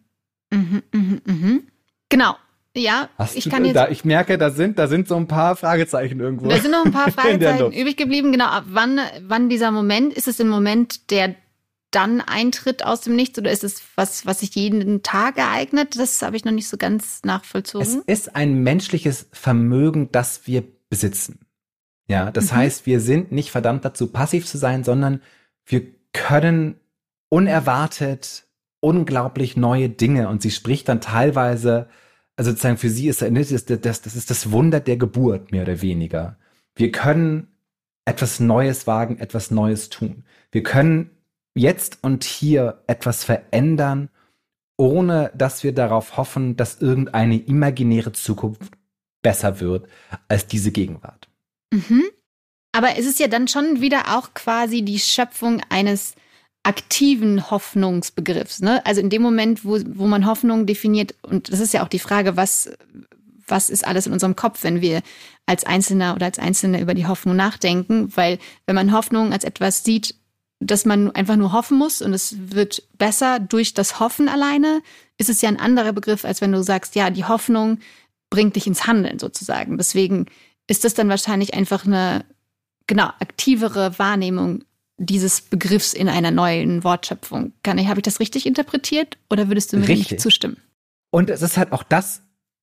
Mhm, 0.51 0.83
mhm, 0.91 1.21
mhm. 1.25 1.63
Genau. 2.09 2.35
Ja, 2.75 3.09
Hast 3.19 3.35
ich 3.35 3.49
kann 3.49 3.65
jetzt. 3.65 3.75
Da, 3.75 3.89
ich 3.89 4.03
merke, 4.03 4.37
da 4.39 4.49
sind, 4.49 4.79
da 4.79 4.87
sind 4.87 5.07
so 5.07 5.15
ein 5.15 5.27
paar 5.27 5.55
Fragezeichen 5.55 6.19
irgendwo. 6.19 6.49
Da 6.49 6.57
sind 6.57 6.71
noch 6.71 6.85
ein 6.85 6.91
paar 6.91 7.11
Fragezeichen 7.11 7.71
übrig 7.71 7.97
geblieben. 7.97 8.31
Genau. 8.31 8.45
Ab 8.45 8.63
wann, 8.67 8.99
wann 9.21 9.47
dieser 9.47 9.69
Moment? 9.69 10.13
Ist 10.13 10.27
es 10.27 10.41
ein 10.41 10.49
Moment, 10.49 11.11
der 11.11 11.35
dann 11.95 12.21
eintritt 12.21 12.85
aus 12.85 13.01
dem 13.01 13.15
Nichts 13.15 13.37
oder 13.39 13.51
ist 13.51 13.63
es 13.63 13.81
was, 13.95 14.25
was 14.25 14.41
sich 14.41 14.55
jeden 14.55 15.03
Tag 15.03 15.37
ereignet? 15.37 15.97
Das 15.97 16.21
habe 16.21 16.35
ich 16.35 16.45
noch 16.45 16.51
nicht 16.51 16.67
so 16.67 16.77
ganz 16.77 17.21
nachvollzogen. 17.23 18.03
Es 18.05 18.25
ist 18.25 18.35
ein 18.35 18.63
menschliches 18.63 19.27
Vermögen, 19.31 20.11
das 20.11 20.47
wir 20.47 20.63
besitzen. 20.89 21.39
Ja, 22.07 22.31
das 22.31 22.51
mhm. 22.51 22.57
heißt, 22.57 22.85
wir 22.85 22.99
sind 22.99 23.31
nicht 23.31 23.51
verdammt 23.51 23.85
dazu, 23.85 24.07
passiv 24.07 24.45
zu 24.45 24.57
sein, 24.57 24.83
sondern 24.83 25.21
wir 25.65 25.85
können 26.11 26.75
unerwartet 27.29 28.45
unglaublich 28.79 29.55
neue 29.55 29.89
Dinge 29.89 30.27
und 30.27 30.41
sie 30.41 30.51
spricht 30.51 30.89
dann 30.89 30.99
teilweise, 30.99 31.87
also 32.35 32.51
sozusagen 32.51 32.77
für 32.77 32.89
sie 32.89 33.07
ist 33.07 33.21
das, 33.21 33.65
das, 33.65 34.01
das 34.01 34.15
ist 34.15 34.29
das 34.29 34.51
Wunder 34.51 34.81
der 34.81 34.97
Geburt, 34.97 35.51
mehr 35.51 35.63
oder 35.63 35.81
weniger. 35.81 36.37
Wir 36.75 36.91
können 36.91 37.47
etwas 38.05 38.41
Neues 38.41 38.85
wagen, 38.85 39.19
etwas 39.19 39.51
Neues 39.51 39.89
tun. 39.89 40.25
Wir 40.51 40.63
können 40.63 41.11
jetzt 41.55 41.99
und 42.01 42.23
hier 42.23 42.83
etwas 42.87 43.23
verändern, 43.23 44.09
ohne 44.77 45.31
dass 45.35 45.63
wir 45.63 45.73
darauf 45.73 46.17
hoffen, 46.17 46.55
dass 46.55 46.81
irgendeine 46.81 47.37
imaginäre 47.37 48.11
Zukunft 48.11 48.73
besser 49.21 49.59
wird 49.59 49.87
als 50.27 50.47
diese 50.47 50.71
Gegenwart. 50.71 51.29
Mhm. 51.71 52.03
Aber 52.71 52.97
es 52.97 53.05
ist 53.05 53.19
ja 53.19 53.27
dann 53.27 53.47
schon 53.47 53.81
wieder 53.81 54.17
auch 54.17 54.33
quasi 54.33 54.81
die 54.81 54.99
Schöpfung 54.99 55.61
eines 55.69 56.15
aktiven 56.63 57.51
Hoffnungsbegriffs. 57.51 58.61
Ne? 58.61 58.83
Also 58.85 59.01
in 59.01 59.09
dem 59.09 59.21
Moment, 59.21 59.63
wo, 59.63 59.79
wo 59.85 60.07
man 60.07 60.25
Hoffnung 60.25 60.65
definiert, 60.65 61.13
und 61.21 61.51
das 61.51 61.59
ist 61.59 61.73
ja 61.73 61.83
auch 61.83 61.89
die 61.89 61.99
Frage, 61.99 62.35
was, 62.35 62.71
was 63.47 63.69
ist 63.69 63.85
alles 63.85 64.07
in 64.07 64.13
unserem 64.13 64.35
Kopf, 64.35 64.63
wenn 64.63 64.81
wir 64.81 65.01
als 65.45 65.65
Einzelner 65.65 66.15
oder 66.15 66.25
als 66.25 66.39
Einzelne 66.39 66.81
über 66.81 66.93
die 66.93 67.05
Hoffnung 67.05 67.35
nachdenken, 67.35 68.15
weil 68.15 68.39
wenn 68.65 68.75
man 68.75 68.93
Hoffnung 68.93 69.33
als 69.33 69.43
etwas 69.43 69.83
sieht, 69.83 70.15
dass 70.65 70.85
man 70.85 71.11
einfach 71.11 71.35
nur 71.35 71.51
hoffen 71.51 71.77
muss 71.77 72.01
und 72.01 72.13
es 72.13 72.35
wird 72.51 72.83
besser 72.97 73.39
durch 73.39 73.73
das 73.73 73.99
Hoffen 73.99 74.29
alleine, 74.29 74.81
ist 75.17 75.29
es 75.29 75.41
ja 75.41 75.49
ein 75.49 75.59
anderer 75.59 75.93
Begriff, 75.93 76.25
als 76.25 76.41
wenn 76.41 76.51
du 76.51 76.63
sagst, 76.63 76.95
ja, 76.95 77.09
die 77.09 77.25
Hoffnung 77.25 77.79
bringt 78.29 78.55
dich 78.55 78.67
ins 78.67 78.87
Handeln 78.87 79.19
sozusagen. 79.19 79.77
Deswegen 79.77 80.25
ist 80.67 80.83
das 80.83 80.93
dann 80.93 81.09
wahrscheinlich 81.09 81.53
einfach 81.53 81.85
eine 81.85 82.25
genau 82.87 83.07
aktivere 83.19 83.97
Wahrnehmung 83.99 84.63
dieses 84.97 85.41
Begriffs 85.41 85.93
in 85.93 86.09
einer 86.09 86.31
neuen 86.31 86.83
Wortschöpfung. 86.83 87.53
Kann 87.63 87.77
ich, 87.77 87.87
habe 87.87 87.99
ich 87.99 88.03
das 88.03 88.19
richtig 88.19 88.45
interpretiert 88.45 89.17
oder 89.29 89.47
würdest 89.47 89.73
du 89.73 89.77
mir 89.77 89.87
richtig. 89.87 90.11
nicht 90.11 90.21
zustimmen? 90.21 90.57
Und 91.11 91.29
es 91.29 91.41
ist 91.41 91.57
halt 91.57 91.71
auch 91.71 91.83
das, 91.83 92.21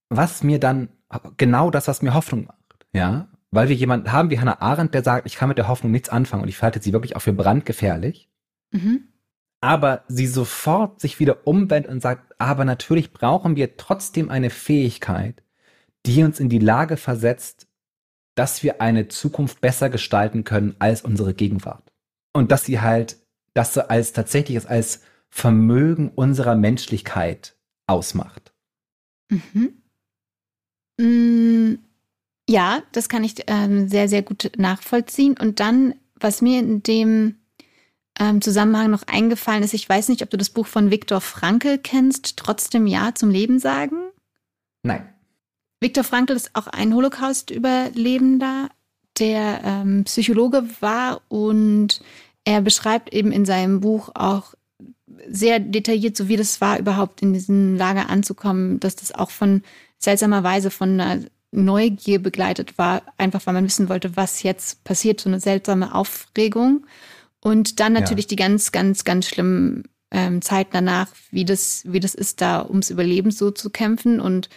was 0.08 0.42
mir 0.42 0.58
dann 0.58 0.88
genau 1.36 1.70
das, 1.70 1.88
was 1.88 2.02
mir 2.02 2.14
Hoffnung 2.14 2.46
macht. 2.46 2.86
Ja, 2.92 3.28
weil 3.50 3.68
wir 3.68 3.76
jemanden 3.76 4.12
haben 4.12 4.30
wie 4.30 4.38
Hannah 4.38 4.60
Arendt, 4.60 4.94
der 4.94 5.02
sagt, 5.02 5.26
ich 5.26 5.36
kann 5.36 5.48
mit 5.48 5.58
der 5.58 5.68
Hoffnung 5.68 5.92
nichts 5.92 6.08
anfangen 6.08 6.42
und 6.42 6.48
ich 6.48 6.62
halte 6.62 6.80
sie 6.80 6.92
wirklich 6.92 7.16
auch 7.16 7.22
für 7.22 7.32
brandgefährlich. 7.32 8.30
Mhm. 8.70 9.08
Aber 9.60 10.04
sie 10.08 10.26
sofort 10.26 11.00
sich 11.00 11.18
wieder 11.18 11.46
umwendet 11.46 11.90
und 11.90 12.00
sagt, 12.00 12.34
aber 12.38 12.64
natürlich 12.64 13.12
brauchen 13.12 13.56
wir 13.56 13.76
trotzdem 13.76 14.30
eine 14.30 14.50
Fähigkeit, 14.50 15.42
die 16.06 16.22
uns 16.22 16.40
in 16.40 16.48
die 16.48 16.58
Lage 16.58 16.96
versetzt, 16.96 17.66
dass 18.34 18.62
wir 18.62 18.80
eine 18.80 19.08
Zukunft 19.08 19.60
besser 19.60 19.90
gestalten 19.90 20.44
können 20.44 20.76
als 20.78 21.02
unsere 21.02 21.34
Gegenwart. 21.34 21.92
Und 22.32 22.52
dass 22.52 22.64
sie 22.64 22.80
halt 22.80 23.18
das 23.52 23.74
so 23.74 23.82
als 23.82 24.12
tatsächlich 24.12 24.68
als 24.68 25.02
Vermögen 25.28 26.10
unserer 26.10 26.54
Menschlichkeit 26.54 27.56
ausmacht. 27.86 28.54
Mhm. 29.28 29.82
Mm, 30.98 31.74
ja, 32.50 32.82
das 32.90 33.08
kann 33.08 33.22
ich 33.22 33.36
ähm, 33.46 33.88
sehr, 33.88 34.08
sehr 34.08 34.22
gut 34.22 34.50
nachvollziehen. 34.56 35.36
Und 35.38 35.60
dann, 35.60 35.94
was 36.16 36.42
mir 36.42 36.58
in 36.58 36.82
dem 36.82 37.36
ähm, 38.18 38.40
Zusammenhang 38.40 38.90
noch 38.90 39.04
eingefallen 39.06 39.62
ist, 39.62 39.72
ich 39.72 39.88
weiß 39.88 40.08
nicht, 40.08 40.22
ob 40.22 40.30
du 40.30 40.36
das 40.36 40.50
Buch 40.50 40.66
von 40.66 40.90
Viktor 40.90 41.20
Frankl 41.20 41.78
kennst, 41.78 42.36
trotzdem 42.36 42.88
Ja 42.88 43.14
zum 43.14 43.30
Leben 43.30 43.60
sagen? 43.60 43.96
Nein. 44.82 45.08
Viktor 45.80 46.02
Frankl 46.02 46.32
ist 46.32 46.50
auch 46.54 46.66
ein 46.66 46.92
Holocaust-Überlebender, 46.92 48.68
der 49.20 49.60
ähm, 49.64 50.02
Psychologe 50.04 50.64
war 50.80 51.22
und 51.28 52.02
er 52.44 52.62
beschreibt 52.62 53.14
eben 53.14 53.30
in 53.30 53.44
seinem 53.44 53.80
Buch 53.80 54.10
auch 54.14 54.54
sehr 55.28 55.60
detailliert, 55.60 56.16
so 56.16 56.26
wie 56.26 56.36
das 56.36 56.60
war, 56.60 56.80
überhaupt 56.80 57.22
in 57.22 57.32
diesem 57.32 57.76
Lager 57.76 58.10
anzukommen, 58.10 58.80
dass 58.80 58.96
das 58.96 59.12
auch 59.12 59.30
von 59.30 59.62
seltsamerweise 59.98 60.70
von 60.70 61.00
einer 61.00 61.20
Neugier 61.52 62.20
begleitet 62.20 62.78
war, 62.78 63.02
einfach 63.18 63.44
weil 63.46 63.54
man 63.54 63.64
wissen 63.64 63.88
wollte, 63.88 64.16
was 64.16 64.42
jetzt 64.42 64.84
passiert, 64.84 65.20
so 65.20 65.28
eine 65.28 65.40
seltsame 65.40 65.94
Aufregung. 65.94 66.86
Und 67.40 67.80
dann 67.80 67.92
natürlich 67.92 68.26
ja. 68.26 68.30
die 68.30 68.36
ganz, 68.36 68.70
ganz, 68.70 69.04
ganz 69.04 69.26
schlimmen 69.26 69.84
ähm, 70.10 70.42
Zeiten 70.42 70.70
danach, 70.72 71.08
wie 71.30 71.44
das, 71.44 71.82
wie 71.86 72.00
das 72.00 72.14
ist, 72.14 72.40
da 72.40 72.64
ums 72.64 72.90
Überleben 72.90 73.30
so 73.30 73.50
zu 73.50 73.70
kämpfen. 73.70 74.20
Und 74.20 74.48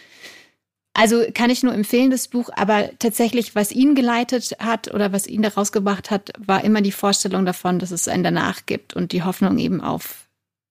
also 0.92 1.24
kann 1.34 1.50
ich 1.50 1.62
nur 1.62 1.74
empfehlen, 1.74 2.10
das 2.10 2.28
Buch, 2.28 2.50
aber 2.54 2.90
tatsächlich, 2.98 3.54
was 3.54 3.72
ihn 3.72 3.94
geleitet 3.94 4.56
hat 4.58 4.92
oder 4.92 5.12
was 5.12 5.26
ihn 5.26 5.42
daraus 5.42 5.72
gebracht 5.72 6.10
hat, 6.10 6.32
war 6.38 6.62
immer 6.62 6.82
die 6.82 6.92
Vorstellung 6.92 7.44
davon, 7.44 7.78
dass 7.78 7.90
es 7.90 8.06
ein 8.06 8.22
Danach 8.22 8.66
gibt 8.66 8.94
und 8.94 9.12
die 9.12 9.22
Hoffnung 9.22 9.58
eben 9.58 9.80
auf 9.80 10.28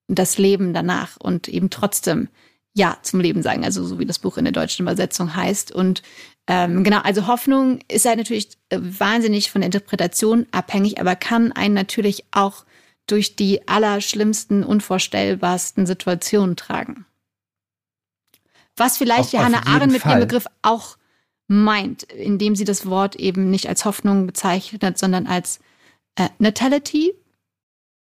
das 0.07 0.38
Leben 0.38 0.73
danach 0.73 1.17
und 1.17 1.47
eben 1.47 1.69
trotzdem 1.69 2.29
Ja 2.75 2.97
zum 3.03 3.19
Leben 3.19 3.43
sagen, 3.43 3.63
also 3.63 3.86
so 3.86 3.99
wie 3.99 4.05
das 4.05 4.19
Buch 4.19 4.38
in 4.38 4.45
der 4.45 4.51
deutschen 4.51 4.83
Übersetzung 4.83 5.36
heißt. 5.36 5.71
Und 5.71 6.01
ähm, 6.47 6.83
genau, 6.83 6.99
also 6.99 7.27
Hoffnung 7.27 7.79
ist 7.88 8.05
halt 8.05 8.17
natürlich 8.17 8.49
äh, 8.69 8.79
wahnsinnig 8.81 9.51
von 9.51 9.62
der 9.62 9.67
Interpretation 9.67 10.47
abhängig, 10.51 10.99
aber 10.99 11.15
kann 11.15 11.51
einen 11.51 11.73
natürlich 11.73 12.25
auch 12.31 12.65
durch 13.07 13.36
die 13.36 13.67
allerschlimmsten, 13.67 14.63
unvorstellbarsten 14.63 15.86
Situationen 15.86 16.55
tragen. 16.55 17.05
Was 18.75 18.97
vielleicht 18.97 19.33
Johanna 19.33 19.67
Arendt 19.67 19.93
mit 19.93 20.01
Fall. 20.01 20.13
ihrem 20.13 20.21
Begriff 20.21 20.47
auch 20.62 20.97
meint, 21.47 22.03
indem 22.03 22.55
sie 22.55 22.65
das 22.65 22.86
Wort 22.88 23.15
eben 23.15 23.49
nicht 23.49 23.67
als 23.67 23.86
Hoffnung 23.86 24.25
bezeichnet, 24.25 24.97
sondern 24.97 25.27
als 25.27 25.59
äh, 26.15 26.29
Natality. 26.39 27.13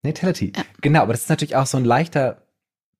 Natality, 0.02 0.52
ja. 0.54 0.62
genau, 0.80 1.02
aber 1.02 1.12
das 1.12 1.22
ist 1.22 1.30
natürlich 1.30 1.56
auch 1.56 1.66
so 1.66 1.78
ein 1.78 1.84
leichter 1.84 2.43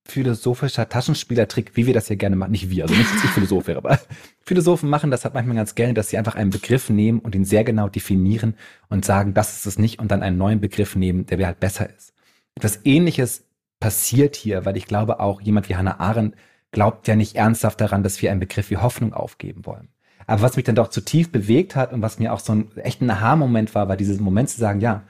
philosophischer 0.07 0.89
Taschenspielertrick, 0.89 1.77
wie 1.77 1.87
wir 1.87 1.95
das 1.95 2.09
hier 2.09 2.17
gerne 2.17 2.37
machen. 2.37 2.53
Nicht 2.53 2.71
wir, 2.71 2.85
also 2.85 2.95
nicht, 2.95 3.13
dass 3.15 3.25
ich 3.25 3.31
Philosoph 3.31 3.67
wäre, 3.67 3.79
aber 3.79 3.99
Philosophen 4.43 4.91
machen 4.91 5.11
das 5.11 5.25
halt 5.25 5.35
manchmal 5.35 5.57
ganz 5.57 5.75
gerne, 5.75 5.95
dass 5.95 6.11
sie 6.11 6.19
einfach 6.19 6.35
einen 6.35 6.51
Begriff 6.51 6.91
nehmen 6.91 7.21
und 7.21 7.35
ihn 7.35 7.45
sehr 7.45 7.65
genau 7.65 7.89
definieren 7.89 8.55
und 8.89 9.05
sagen, 9.05 9.33
das 9.33 9.57
ist 9.57 9.67
es 9.67 9.79
nicht 9.79 9.99
und 9.99 10.11
dann 10.11 10.23
einen 10.23 10.37
neuen 10.37 10.61
Begriff 10.61 10.95
nehmen, 10.95 11.25
der 11.27 11.45
halt 11.47 11.61
besser 11.61 11.89
ist. 11.89 12.13
Etwas 12.55 12.81
ähnliches 12.85 13.45
passiert 13.81 14.37
hier, 14.37 14.65
weil 14.65 14.77
ich 14.77 14.87
glaube 14.87 15.21
auch 15.21 15.41
jemand 15.41 15.69
wie 15.69 15.77
Hannah 15.77 16.01
Arendt 16.01 16.35
glaubt 16.71 17.09
ja 17.09 17.17
nicht 17.17 17.37
ernsthaft 17.37 17.81
daran, 17.81 18.03
dass 18.03 18.21
wir 18.21 18.31
einen 18.31 18.41
Begriff 18.41 18.71
wie 18.71 18.77
Hoffnung 18.77 19.15
aufgeben 19.15 19.65
wollen. 19.65 19.89
Aber 20.27 20.43
was 20.43 20.57
mich 20.57 20.65
dann 20.65 20.75
doch 20.75 20.89
zutiefst 20.89 21.33
bewegt 21.33 21.77
hat 21.77 21.93
und 21.93 22.03
was 22.03 22.19
mir 22.19 22.33
auch 22.33 22.41
so 22.41 22.55
ein 22.55 22.77
echter 22.77 23.09
Aha-Moment 23.09 23.75
war, 23.75 23.89
war 23.89 23.97
dieses 23.97 24.21
Moment 24.21 24.49
zu 24.51 24.59
sagen, 24.59 24.81
ja, 24.81 25.03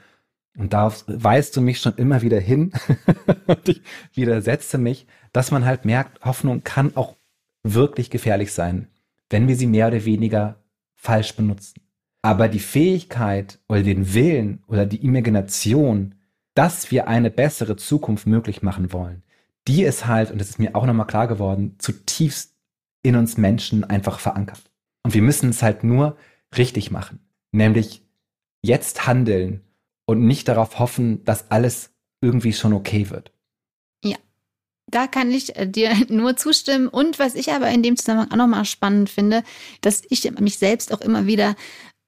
und 0.57 0.73
darauf 0.73 1.03
weist 1.07 1.55
du 1.57 1.61
mich 1.61 1.79
schon 1.79 1.95
immer 1.95 2.21
wieder 2.21 2.39
hin 2.39 2.71
und 3.47 3.67
ich 3.67 3.81
widersetze 4.13 4.77
mich, 4.77 5.07
dass 5.33 5.51
man 5.51 5.65
halt 5.65 5.85
merkt, 5.85 6.23
Hoffnung 6.23 6.63
kann 6.63 6.95
auch 6.95 7.15
wirklich 7.63 8.09
gefährlich 8.09 8.53
sein, 8.53 8.87
wenn 9.29 9.47
wir 9.47 9.55
sie 9.55 9.67
mehr 9.67 9.87
oder 9.87 10.05
weniger 10.05 10.63
falsch 10.95 11.35
benutzen. 11.35 11.81
Aber 12.21 12.47
die 12.47 12.59
Fähigkeit 12.59 13.59
oder 13.67 13.83
den 13.83 14.13
Willen 14.13 14.63
oder 14.67 14.85
die 14.85 15.03
Imagination, 15.03 16.15
dass 16.53 16.89
wir 16.89 17.07
eine 17.07 17.29
bessere 17.29 17.75
Zukunft 17.75 18.27
möglich 18.27 18.61
machen 18.61 18.93
wollen, 18.93 19.23
die 19.67 19.83
ist 19.83 20.07
halt, 20.07 20.31
und 20.31 20.39
das 20.39 20.49
ist 20.49 20.59
mir 20.59 20.75
auch 20.75 20.85
nochmal 20.85 21.07
klar 21.07 21.27
geworden, 21.27 21.75
zutiefst 21.79 22.55
in 23.03 23.15
uns 23.15 23.37
Menschen 23.37 23.83
einfach 23.83 24.19
verankert. 24.19 24.71
Und 25.03 25.13
wir 25.13 25.21
müssen 25.21 25.49
es 25.49 25.61
halt 25.61 25.83
nur 25.83 26.17
richtig 26.57 26.91
machen, 26.91 27.19
nämlich 27.51 28.03
jetzt 28.61 29.05
handeln 29.05 29.61
und 30.05 30.25
nicht 30.25 30.47
darauf 30.47 30.79
hoffen, 30.79 31.23
dass 31.23 31.51
alles 31.51 31.91
irgendwie 32.21 32.53
schon 32.53 32.73
okay 32.73 33.09
wird. 33.09 33.31
Ja, 34.03 34.17
da 34.87 35.07
kann 35.07 35.31
ich 35.31 35.55
äh, 35.55 35.67
dir 35.67 35.93
nur 36.09 36.37
zustimmen. 36.37 36.87
Und 36.87 37.19
was 37.19 37.35
ich 37.35 37.51
aber 37.51 37.69
in 37.69 37.83
dem 37.83 37.97
Zusammenhang 37.97 38.31
auch 38.31 38.37
nochmal 38.37 38.65
spannend 38.65 39.09
finde, 39.09 39.43
dass 39.81 40.03
ich 40.09 40.29
mich 40.39 40.57
selbst 40.57 40.93
auch 40.93 41.01
immer 41.01 41.25
wieder 41.25 41.55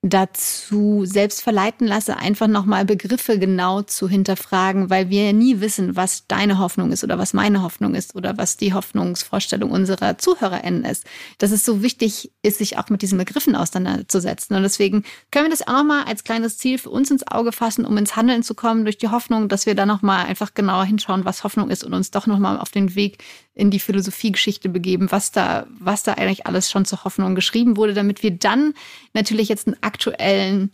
dazu 0.10 1.06
selbst 1.06 1.42
verleiten 1.42 1.88
lasse, 1.88 2.18
einfach 2.18 2.48
nochmal 2.48 2.86
Begriffe 2.86 3.40
genau 3.40 3.82
zu 3.82 4.08
hinterfragen, 4.08 4.90
weil 4.90 5.10
wir 5.10 5.34
nie 5.34 5.60
wissen, 5.60 5.96
was 5.96 6.28
deine 6.28 6.60
Hoffnung 6.60 6.92
ist 6.92 7.04
oder 7.04 7.18
was 7.18 7.34
meine 7.34 7.64
Hoffnung 7.64 7.96
ist 7.96 8.16
oder 8.16 8.38
was 8.38 8.58
die 8.58 8.74
Hoffnungsvorstellung 8.74 9.72
unserer 9.72 10.18
ZuhörerInnen 10.18 10.86
ist. 10.86 11.06
Dass 11.38 11.52
es 11.52 11.66
so 11.66 11.82
wichtig 11.82 12.32
ist, 12.42 12.58
sich 12.58 12.78
auch 12.78 12.90
mit 12.90 13.02
diesen 13.02 13.18
Begriffen 13.18 13.56
auseinanderzusetzen. 13.56 14.56
Und 14.56 14.64
deswegen 14.64 15.04
können 15.32 15.46
wir 15.46 15.52
das 15.52 15.68
auch 15.68 15.74
nochmal 15.74 16.04
als 16.06 16.24
kleines 16.24 16.58
Ziel 16.58 16.78
für 16.78 16.90
uns 16.90 17.12
ins 17.12 17.28
Auge 17.28 17.52
fassen, 17.52 17.86
um 17.86 17.98
ins 17.98 18.16
Handeln 18.16 18.44
zu 18.44 18.56
kommen, 18.56 18.84
durch 18.84 18.98
die 18.98 19.10
Hoffnung, 19.10 19.50
dass 19.50 19.66
wir 19.66 19.76
da 19.76 19.86
nochmal 19.86 20.26
einfach 20.26 20.54
genauer 20.54 20.86
hinschauen, 20.86 21.26
was 21.26 21.44
Hoffnung 21.44 21.70
ist 21.70 21.84
und 21.84 21.94
uns 21.94 22.12
doch 22.12 22.28
nochmal 22.28 22.60
auf 22.60 22.70
den 22.70 22.96
Weg 22.96 23.24
in 23.58 23.72
die 23.72 23.80
Philosophiegeschichte 23.80 24.70
begeben, 24.70 25.12
was 25.12 25.32
da, 25.32 25.66
was 25.80 26.04
da 26.04 26.14
eigentlich 26.14 26.46
alles 26.46 26.70
schon 26.70 26.86
zur 26.86 27.04
Hoffnung 27.04 27.34
geschrieben 27.34 27.76
wurde, 27.76 27.94
damit 27.94 28.22
wir 28.22 28.32
dann 28.32 28.74
natürlich 29.14 29.50
jetzt 29.50 29.68
einen 29.68 29.78
aktuellen 29.98 30.72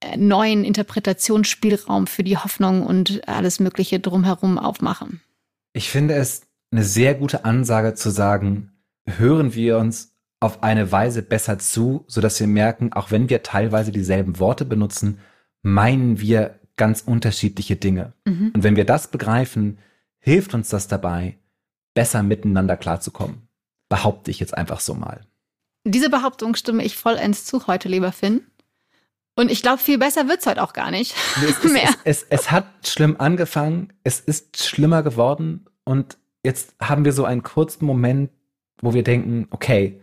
äh, 0.00 0.16
neuen 0.18 0.64
Interpretationsspielraum 0.64 2.06
für 2.06 2.22
die 2.22 2.36
Hoffnung 2.36 2.86
und 2.86 3.26
alles 3.26 3.58
Mögliche 3.58 4.00
drumherum 4.00 4.58
aufmachen. 4.58 5.20
Ich 5.72 5.88
finde 5.88 6.14
es 6.14 6.42
eine 6.70 6.84
sehr 6.84 7.14
gute 7.14 7.44
Ansage 7.44 7.94
zu 7.94 8.10
sagen, 8.10 8.72
hören 9.06 9.54
wir 9.54 9.78
uns 9.78 10.14
auf 10.40 10.62
eine 10.62 10.92
Weise 10.92 11.22
besser 11.22 11.58
zu, 11.58 12.04
sodass 12.06 12.38
wir 12.38 12.46
merken, 12.46 12.92
auch 12.92 13.10
wenn 13.10 13.28
wir 13.28 13.42
teilweise 13.42 13.92
dieselben 13.92 14.38
Worte 14.38 14.64
benutzen, 14.64 15.20
meinen 15.62 16.20
wir 16.20 16.60
ganz 16.76 17.02
unterschiedliche 17.02 17.76
Dinge. 17.76 18.12
Mhm. 18.24 18.52
Und 18.54 18.62
wenn 18.62 18.76
wir 18.76 18.86
das 18.86 19.10
begreifen, 19.10 19.78
hilft 20.18 20.54
uns 20.54 20.68
das 20.68 20.86
dabei, 20.88 21.38
besser 21.94 22.22
miteinander 22.22 22.76
klarzukommen. 22.76 23.48
Behaupte 23.88 24.30
ich 24.30 24.40
jetzt 24.40 24.56
einfach 24.56 24.80
so 24.80 24.94
mal. 24.94 25.26
Diese 25.84 26.10
Behauptung 26.10 26.54
stimme 26.56 26.84
ich 26.84 26.96
vollends 26.96 27.44
zu 27.46 27.66
heute, 27.66 27.88
lieber 27.88 28.12
Finn. 28.12 28.42
Und 29.40 29.50
ich 29.50 29.62
glaube, 29.62 29.78
viel 29.78 29.96
besser 29.96 30.28
wird 30.28 30.40
es 30.40 30.46
heute 30.46 30.62
auch 30.62 30.74
gar 30.74 30.90
nicht 30.90 31.14
es, 31.42 31.64
mehr. 31.72 31.88
Es, 32.04 32.24
es, 32.24 32.26
es, 32.28 32.50
hat 32.50 32.66
schlimm 32.86 33.16
angefangen, 33.18 33.90
es 34.04 34.20
ist 34.20 34.62
schlimmer 34.62 35.02
geworden 35.02 35.64
und 35.84 36.18
jetzt 36.44 36.74
haben 36.78 37.06
wir 37.06 37.14
so 37.14 37.24
einen 37.24 37.42
kurzen 37.42 37.86
Moment, 37.86 38.30
wo 38.82 38.92
wir 38.92 39.02
denken, 39.02 39.46
okay, 39.48 39.98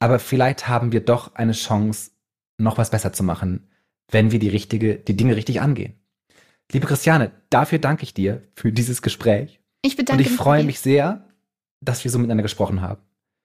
aber 0.00 0.18
vielleicht 0.18 0.66
haben 0.66 0.90
wir 0.90 0.98
doch 0.98 1.36
eine 1.36 1.52
Chance, 1.52 2.10
noch 2.58 2.76
was 2.76 2.90
besser 2.90 3.12
zu 3.12 3.22
machen, 3.22 3.68
wenn 4.10 4.32
wir 4.32 4.40
die 4.40 4.48
richtige, 4.48 4.96
die 4.96 5.16
Dinge 5.16 5.36
richtig 5.36 5.60
angehen. 5.60 5.94
Liebe 6.72 6.88
Christiane, 6.88 7.30
dafür 7.50 7.78
danke 7.78 8.02
ich 8.02 8.14
dir 8.14 8.42
für 8.56 8.72
dieses 8.72 9.00
Gespräch. 9.00 9.60
Ich 9.82 9.94
bedanke 9.94 10.20
mich. 10.20 10.26
Und 10.26 10.32
ich 10.32 10.36
freue 10.36 10.64
mich 10.64 10.80
sehr, 10.80 11.24
dass 11.80 12.02
wir 12.02 12.10
so 12.10 12.18
miteinander 12.18 12.42
gesprochen 12.42 12.80
haben. 12.80 13.00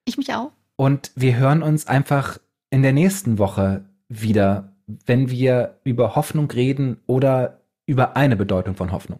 Ich 0.06 0.18
mich 0.18 0.34
auch. 0.34 0.52
Und 0.78 1.12
wir 1.14 1.38
hören 1.38 1.62
uns 1.62 1.86
einfach 1.86 2.40
in 2.72 2.82
der 2.82 2.94
nächsten 2.94 3.38
Woche 3.38 3.86
wieder, 4.10 4.74
wenn 4.88 5.30
wir 5.30 5.78
über 5.84 6.16
Hoffnung 6.16 6.50
reden 6.50 6.98
oder 7.06 7.62
über 7.86 8.16
eine 8.16 8.36
Bedeutung 8.36 8.76
von 8.76 8.92
Hoffnung. 8.92 9.20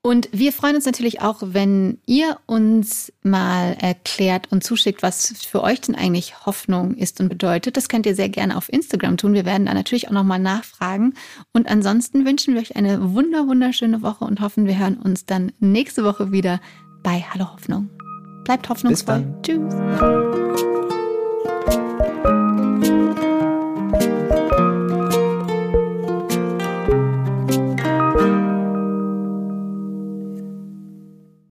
Und 0.00 0.28
wir 0.32 0.52
freuen 0.52 0.76
uns 0.76 0.86
natürlich 0.86 1.20
auch, 1.20 1.42
wenn 1.42 1.98
ihr 2.06 2.38
uns 2.46 3.12
mal 3.22 3.76
erklärt 3.80 4.50
und 4.50 4.62
zuschickt, 4.62 5.02
was 5.02 5.34
für 5.46 5.62
euch 5.62 5.80
denn 5.80 5.96
eigentlich 5.96 6.46
Hoffnung 6.46 6.94
ist 6.94 7.20
und 7.20 7.28
bedeutet. 7.28 7.76
Das 7.76 7.88
könnt 7.88 8.06
ihr 8.06 8.14
sehr 8.14 8.28
gerne 8.28 8.56
auf 8.56 8.72
Instagram 8.72 9.16
tun. 9.16 9.34
Wir 9.34 9.44
werden 9.44 9.66
da 9.66 9.74
natürlich 9.74 10.08
auch 10.08 10.12
nochmal 10.12 10.38
nachfragen. 10.38 11.14
Und 11.52 11.68
ansonsten 11.68 12.24
wünschen 12.24 12.54
wir 12.54 12.60
euch 12.60 12.76
eine 12.76 13.12
wunder, 13.12 13.48
wunderschöne 13.48 14.00
Woche 14.00 14.24
und 14.24 14.40
hoffen, 14.40 14.66
wir 14.66 14.78
hören 14.78 14.98
uns 14.98 15.26
dann 15.26 15.52
nächste 15.58 16.04
Woche 16.04 16.30
wieder 16.30 16.60
bei 17.02 17.24
Hallo 17.34 17.52
Hoffnung. 17.52 17.90
Bleibt 18.44 18.68
hoffnungsvoll. 18.68 19.26
Tschüss. 19.42 19.74